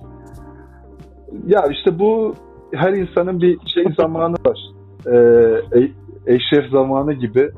[1.46, 2.34] Ya işte bu
[2.74, 4.58] her insanın bir şey zamanı var.
[5.06, 5.92] Ee, e-
[6.26, 7.50] eşref zamanı gibi.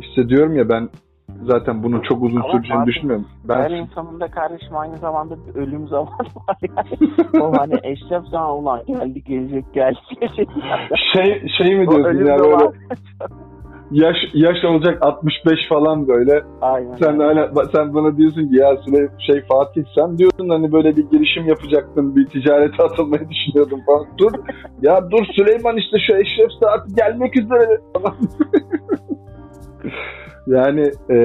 [0.00, 0.88] İşte diyorum ya ben
[1.42, 3.26] zaten bunun çok uzun Ama süreceğini Fatih, düşünmüyorum.
[3.44, 7.42] Ben insanın da kardeşim aynı zamanda bir ölüm zamanı var yani.
[7.42, 10.48] o hani eşref zaman ulan geldi gelecek geldi gelecek.
[11.14, 12.72] şey şey mi diyorsun ya böyle
[13.90, 16.44] yaş yaş olacak 65 falan böyle.
[16.60, 16.94] Aynen.
[16.94, 21.10] Sen hala sen bana diyorsun ki ya Süley şey Fatih sen diyordun hani böyle bir
[21.10, 24.06] girişim yapacaktın bir ticarete atılmayı düşünüyordun falan.
[24.18, 24.32] Dur
[24.82, 28.14] ya dur Süleyman işte şu Eşref saati gelmek üzere falan.
[30.48, 31.16] Yani e,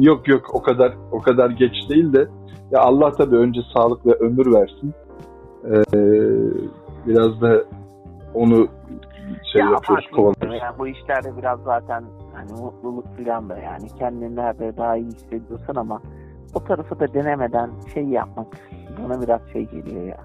[0.00, 2.28] yok yok o kadar o kadar geç değil de
[2.70, 4.94] ya Allah tabii önce sağlık ve ömür versin.
[5.64, 5.74] E,
[7.06, 7.64] biraz da
[8.34, 8.68] onu
[9.52, 10.60] şey ya yapıyoruz kovalıyoruz.
[10.62, 12.04] yani bu işlerde biraz zaten
[12.34, 16.00] hani mutluluk falan da yani kendini nerede daha iyi hissediyorsan ama
[16.54, 18.46] o tarafı da denemeden şey yapmak
[19.04, 20.16] bana biraz şey geliyor ya.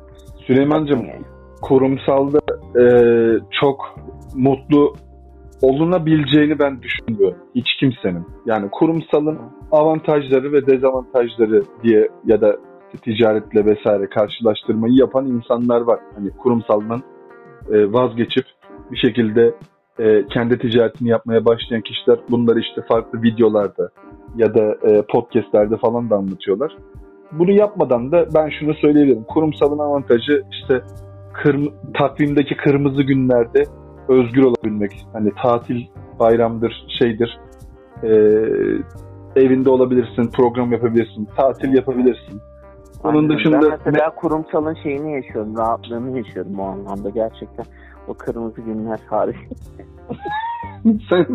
[0.47, 1.21] Süleyman'cığım Yani.
[1.61, 2.39] kurumsalda
[2.79, 2.83] e,
[3.61, 3.95] çok
[4.35, 4.93] mutlu
[5.62, 7.38] olunabileceğini ben düşünmüyorum.
[7.55, 8.26] Hiç kimsenin.
[8.45, 9.39] Yani kurumsalın
[9.72, 12.57] avantajları ve dezavantajları diye ya da
[13.01, 15.99] ticaretle vesaire karşılaştırmayı yapan insanlar var.
[16.16, 17.01] Hani kurumsaldan
[17.72, 18.45] e, vazgeçip
[18.91, 19.53] bir şekilde
[19.99, 23.89] e, kendi ticaretini yapmaya başlayan kişiler bunları işte farklı videolarda
[24.38, 26.78] ya da e, podcastlerde falan da anlatıyorlar.
[27.32, 29.24] Bunu yapmadan da ben şunu söyleyebilirim.
[29.24, 30.82] Kurumsalın avantajı işte
[31.34, 33.64] kırm- takvimdeki kırmızı günlerde
[34.10, 35.05] özgür olabilmek.
[35.14, 35.82] Hani tatil,
[36.20, 37.39] bayramdır, şeydir.
[38.03, 38.10] Ee,
[39.36, 42.41] evinde olabilirsin, program yapabilirsin, tatil yapabilirsin.
[43.03, 43.38] Onun Aynen.
[43.38, 47.66] dışında ben mesela kurumsalın şeyini yaşıyorum, rahatlığını yaşıyorum o anlamda gerçekten.
[48.07, 49.36] O kırmızı günler hariç.
[51.10, 51.26] sen,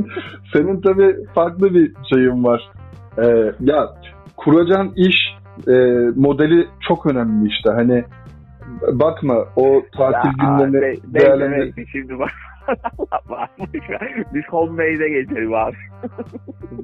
[0.53, 2.71] senin tabii farklı bir şeyin var.
[3.19, 3.95] Ee, ya
[4.37, 5.17] kuracağın iş
[5.69, 5.73] e,
[6.17, 7.71] modeli çok önemli işte.
[7.71, 8.05] Hani
[8.93, 11.89] bakma o tatil günlerini be- değerlendir.
[11.93, 12.31] şimdi bak.
[14.35, 15.77] Biz homemade'e geçelim abi.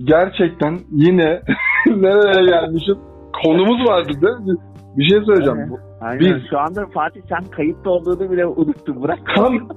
[0.04, 1.40] Gerçekten yine
[1.86, 2.96] nereye gelmişiz?
[3.44, 4.56] Konumuz vardı değil mi?
[4.96, 5.70] Bir şey söyleyeceğim.
[5.70, 6.20] Bu- Aynen.
[6.20, 9.02] Biz- Şu anda Fatih sen kayıtta olduğunu bile unuttun.
[9.02, 9.18] Bırak.
[9.36, 9.68] Tam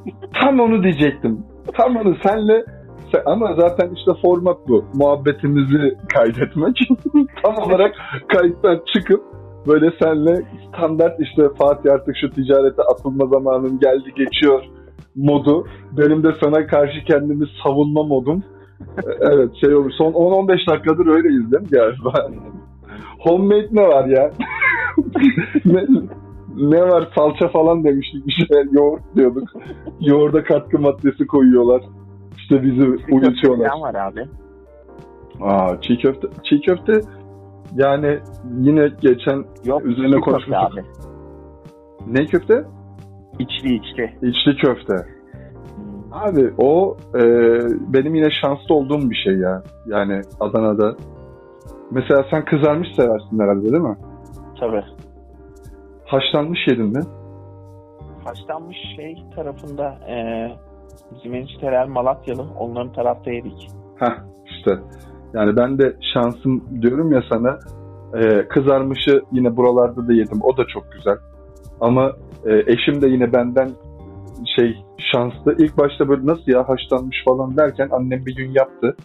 [0.42, 1.40] tam onu diyecektim.
[1.78, 2.64] Tam onu senle
[3.12, 4.86] Sen- ama zaten işte format bu.
[4.94, 6.78] Muhabbetimizi kaydetmek.
[7.44, 7.96] Tam olarak
[8.28, 9.22] kayıttan çıkıp
[9.68, 14.64] böyle senle standart işte Fatih artık şu ticarete atılma zamanın geldi geçiyor
[15.16, 15.68] modu.
[15.98, 18.44] Benim de sana karşı kendimi savunma modum.
[19.20, 19.92] evet şey olur.
[19.98, 22.32] Son 10-15 dakikadır öyleyiz değil mi galiba?
[23.20, 24.32] Homemade ne var ya?
[25.66, 25.86] ne,
[26.56, 28.64] ne var salça falan demiştik bir şey.
[28.72, 29.50] Yoğurt diyorduk.
[30.00, 31.82] Yoğurda katkı maddesi koyuyorlar.
[32.38, 33.78] İşte bizi uyutuyorlar.
[33.78, 34.26] Ne var abi?
[35.42, 36.28] Aa, çiğ köfte.
[36.44, 37.02] Çiğ köfte
[37.76, 38.20] yani
[38.58, 40.86] yine geçen Yok Üzerine konuşmuştuk.
[42.08, 42.64] ne köfte?
[43.40, 44.14] İçli içli.
[44.22, 44.96] İçli köfte.
[46.12, 47.22] Abi o e,
[47.94, 49.64] benim yine şanslı olduğum bir şey ya.
[49.86, 50.96] Yani Adana'da.
[51.92, 53.98] Mesela sen kızarmış seversin herhalde değil mi?
[54.60, 54.84] Tabii.
[56.06, 57.02] Haşlanmış yedin mi?
[58.26, 60.16] Haşlanmış şey tarafında e,
[61.12, 62.46] bizim enişteler Malatyalı.
[62.60, 63.68] Onların tarafta yedik.
[64.00, 64.14] Heh
[64.46, 64.80] işte.
[65.34, 67.60] Yani ben de şansım diyorum ya sana
[68.14, 70.40] e, kızarmışı yine buralarda da yedim.
[70.44, 71.18] O da çok güzel.
[71.82, 72.12] Ama
[72.46, 73.70] e, eşim de yine benden
[74.56, 74.78] şey
[75.12, 75.56] şanslı.
[75.60, 78.96] İlk başta böyle nasıl ya haşlanmış falan derken annem bir gün yaptı.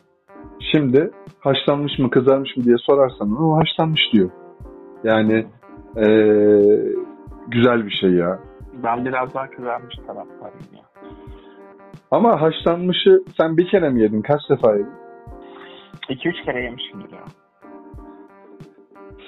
[0.72, 1.10] Şimdi
[1.40, 4.30] haşlanmış mı kızarmış mı diye sorarsan o haşlanmış diyor.
[5.04, 5.46] Yani
[5.96, 6.04] e,
[7.48, 8.38] güzel bir şey ya.
[8.84, 10.82] Ben biraz daha kızarmış taraftarıyım ya.
[12.10, 14.22] Ama haşlanmışı sen bir kere mi yedin?
[14.22, 14.92] Kaç defa yedin?
[16.08, 17.24] 2-3 kere yemişimdir ya.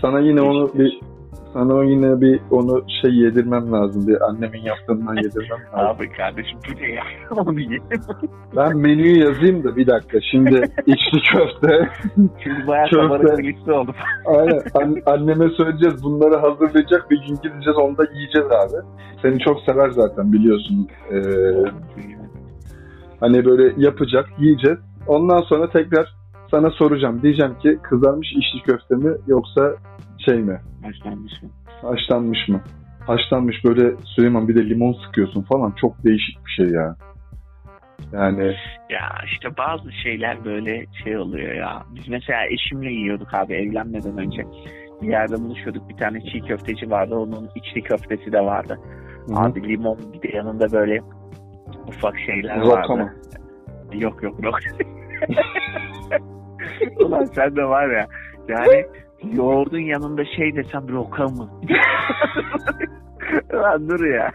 [0.00, 1.00] Sana yine onu bir
[1.52, 4.06] sana o yine bir onu şey yedirmem lazım.
[4.06, 5.96] Bir annemin yaptığından yedirmem lazım.
[5.96, 7.02] Abi kardeşim bu ne ya?
[7.36, 8.00] Onu yedim.
[8.56, 10.18] Ben menüyü yazayım da bir dakika.
[10.30, 10.56] Şimdi
[10.86, 11.88] içli köfte.
[12.42, 13.38] Şimdi bayağı Köfte.
[13.38, 13.94] bir liste oldu.
[14.26, 14.60] Aynen.
[14.74, 16.04] An- anneme söyleyeceğiz.
[16.04, 17.10] Bunları hazırlayacak.
[17.10, 17.78] Bir gün gideceğiz.
[17.78, 18.86] Onu da yiyeceğiz abi.
[19.22, 20.88] Seni çok sever zaten biliyorsun.
[21.12, 21.18] Ee,
[23.20, 24.28] hani böyle yapacak.
[24.38, 24.78] Yiyeceğiz.
[25.06, 26.14] Ondan sonra tekrar
[26.50, 27.22] sana soracağım.
[27.22, 29.74] Diyeceğim ki kızarmış içli köfte mi yoksa
[30.24, 30.60] şey mi?
[30.84, 31.48] Başlanmış mı?
[31.82, 32.60] Haşlanmış mı?
[33.06, 35.74] Haşlanmış böyle Süleyman bir de limon sıkıyorsun falan.
[35.80, 36.96] Çok değişik bir şey ya.
[38.12, 38.44] Yani
[38.90, 41.82] Ya işte bazı şeyler böyle şey oluyor ya.
[41.94, 44.42] Biz mesela eşimle yiyorduk abi evlenmeden önce.
[45.02, 45.88] Bir yerde buluşuyorduk.
[45.88, 47.14] Bir tane çiğ köfteci vardı.
[47.14, 48.78] Onun içli köftesi de vardı.
[49.26, 49.38] Hı hı.
[49.40, 51.00] Abi limon bir de yanında böyle
[51.88, 52.96] ufak şeyler Roka vardı.
[52.96, 53.12] mı?
[53.92, 54.58] Yok yok yok.
[57.00, 58.06] Ulan sen de var ya.
[58.48, 58.86] Yani
[59.32, 61.48] yoğurdun yanında şey desem roka mı?
[63.54, 64.30] Ulan dur ya.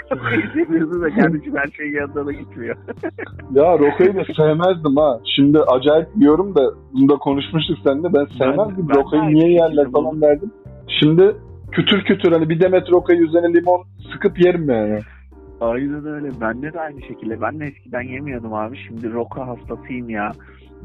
[0.45, 2.75] İzlemiyorsun da kardeşim her şey yanında da gitmiyor.
[3.53, 5.19] Ya Roka'yı da sevmezdim ha.
[5.35, 6.61] Şimdi acayip diyorum da
[6.93, 8.13] bunu da konuşmuştuk seninle.
[8.13, 8.89] Ben sevmezdim.
[8.89, 10.51] ben Roka'yı niye yerler falan derdim.
[10.99, 11.35] Şimdi
[11.71, 13.83] kütür kütür hani bir demet Roka'yı üzerine limon
[14.13, 14.99] sıkıp yerim yani.
[15.61, 16.29] Aynen öyle.
[16.41, 17.41] Bende de aynı şekilde.
[17.41, 18.77] Ben de eskiden yemiyordum abi.
[18.87, 20.31] Şimdi roka hastasıyım ya.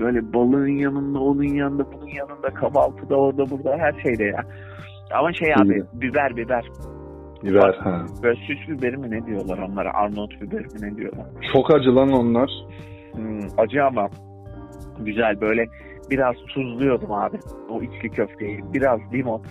[0.01, 4.43] Böyle balığın yanında, onun yanında, bunun yanında, kahvaltıda, orada, burada, her şeyde ya.
[5.11, 6.65] Ama şey abi, biber biber.
[7.43, 8.07] Biber ha.
[8.23, 9.95] Böyle süs biberi mi ne diyorlar onlara?
[9.95, 11.27] Arnavut biberi mi ne diyorlar?
[11.53, 12.51] Çok acı lan onlar.
[13.13, 14.09] Hmm, acı ama
[15.01, 15.41] güzel.
[15.41, 15.67] Böyle
[16.11, 17.39] biraz tuzluyordum abi.
[17.71, 18.61] O içli köfteyi.
[18.75, 19.43] Biraz limon.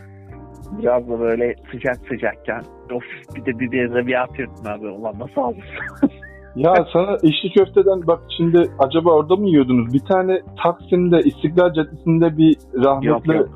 [0.71, 2.63] Biraz da böyle sıcak sıcakken.
[2.93, 3.03] Of
[3.35, 4.87] bir de biberi bir atıyorsun abi.
[4.87, 6.11] Ulan nasıl alırsın?
[6.55, 9.93] Ya sana içli köfteden bak şimdi acaba orada mı yiyordunuz?
[9.93, 13.49] Bir tane Taksim'de İstiklal Caddesi'nde bir rahmetli Yok yok.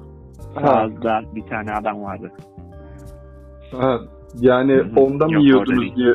[0.62, 2.32] Sağda bir tane adam vardı.
[3.72, 4.00] Ha,
[4.42, 5.00] yani Hı hı.
[5.00, 6.14] onda mı Yok, yiyordunuz diye.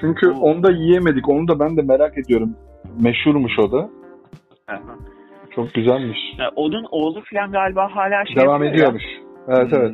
[0.00, 1.28] Çünkü Bu- onda yiyemedik.
[1.28, 2.56] Onu da ben de merak ediyorum.
[3.02, 3.90] Meşhurmuş o da.
[4.68, 4.80] Aha.
[5.54, 6.18] Çok güzelmiş.
[6.38, 8.76] Ya, onun oğlu falan galiba hala şey Devam yapıyor ya.
[8.76, 9.02] ediyormuş.
[9.48, 9.78] Evet Hmm.
[9.80, 9.92] evet.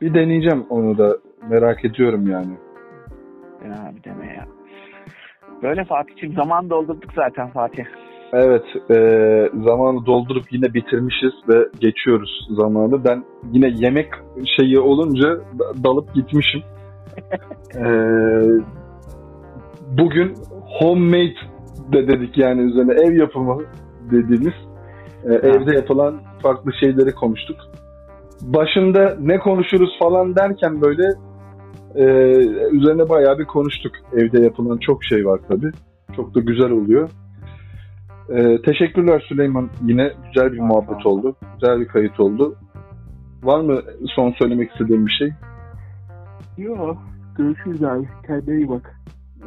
[0.00, 1.16] Bir deneyeceğim onu da.
[1.50, 2.52] Merak ediyorum yani.
[3.64, 4.46] Ya bir deme ya.
[5.62, 7.84] Böyle Fatih'ciğim zaman doldurduk zaten Fatih.
[8.32, 8.96] Evet, e,
[9.64, 13.04] zamanı doldurup yine bitirmişiz ve geçiyoruz zamanı.
[13.04, 14.08] Ben yine yemek
[14.58, 16.60] şeyi olunca da- dalıp gitmişim.
[17.76, 17.84] E,
[19.98, 20.34] bugün
[20.80, 21.34] homemade
[21.92, 23.58] de dedik yani üzerine ev yapımı
[24.10, 24.54] dediğimiz
[25.24, 27.56] e, evde yapılan farklı şeyleri konuştuk.
[28.42, 31.02] Başında ne konuşuruz falan derken böyle
[31.94, 32.04] e,
[32.70, 33.92] üzerine bayağı bir konuştuk.
[34.12, 35.70] Evde yapılan çok şey var tabii.
[36.16, 37.08] Çok da güzel oluyor.
[38.30, 39.68] Ee, teşekkürler Süleyman.
[39.84, 41.36] Yine güzel bir muhabbet oldu.
[41.54, 42.56] Güzel bir kayıt oldu.
[43.42, 45.32] Var mı son söylemek istediğin bir şey?
[46.58, 46.98] Yok.
[47.36, 48.08] Görüşürüz abi.
[48.26, 48.94] Kendine iyi bak.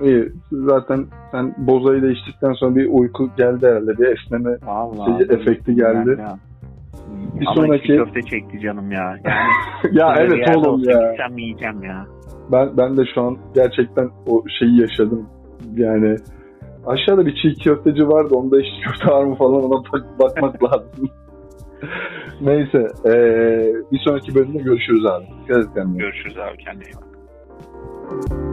[0.02, 0.32] İyi.
[0.52, 3.98] Zaten sen bozayı da içtikten sonra bir uyku geldi herhalde.
[3.98, 4.58] Bir esneme.
[4.66, 5.26] Vallahi.
[5.26, 6.16] Şey, efekti geldi.
[6.20, 6.38] Ya.
[7.40, 7.84] Bir Ama sonraki...
[7.84, 9.16] içli köfte çekti canım ya.
[9.92, 11.12] Yani ya evet oğlum ya.
[11.12, 12.06] Gitsem yiyeceğim ya.
[12.52, 15.30] Ben, ben de şu an gerçekten o şeyi yaşadım.
[15.76, 16.18] Yani
[16.86, 18.36] Aşağıda bir çiğ köfteci vardı.
[18.36, 21.10] Onda içli köfte var mı falan ona bak- bakmak lazım.
[22.42, 22.88] Neyse.
[23.06, 25.26] eee, bir sonraki bölümde görüşürüz abi.
[25.44, 25.98] Dikkat et kendine.
[25.98, 28.51] Görüşürüz abi kendine iyi bak.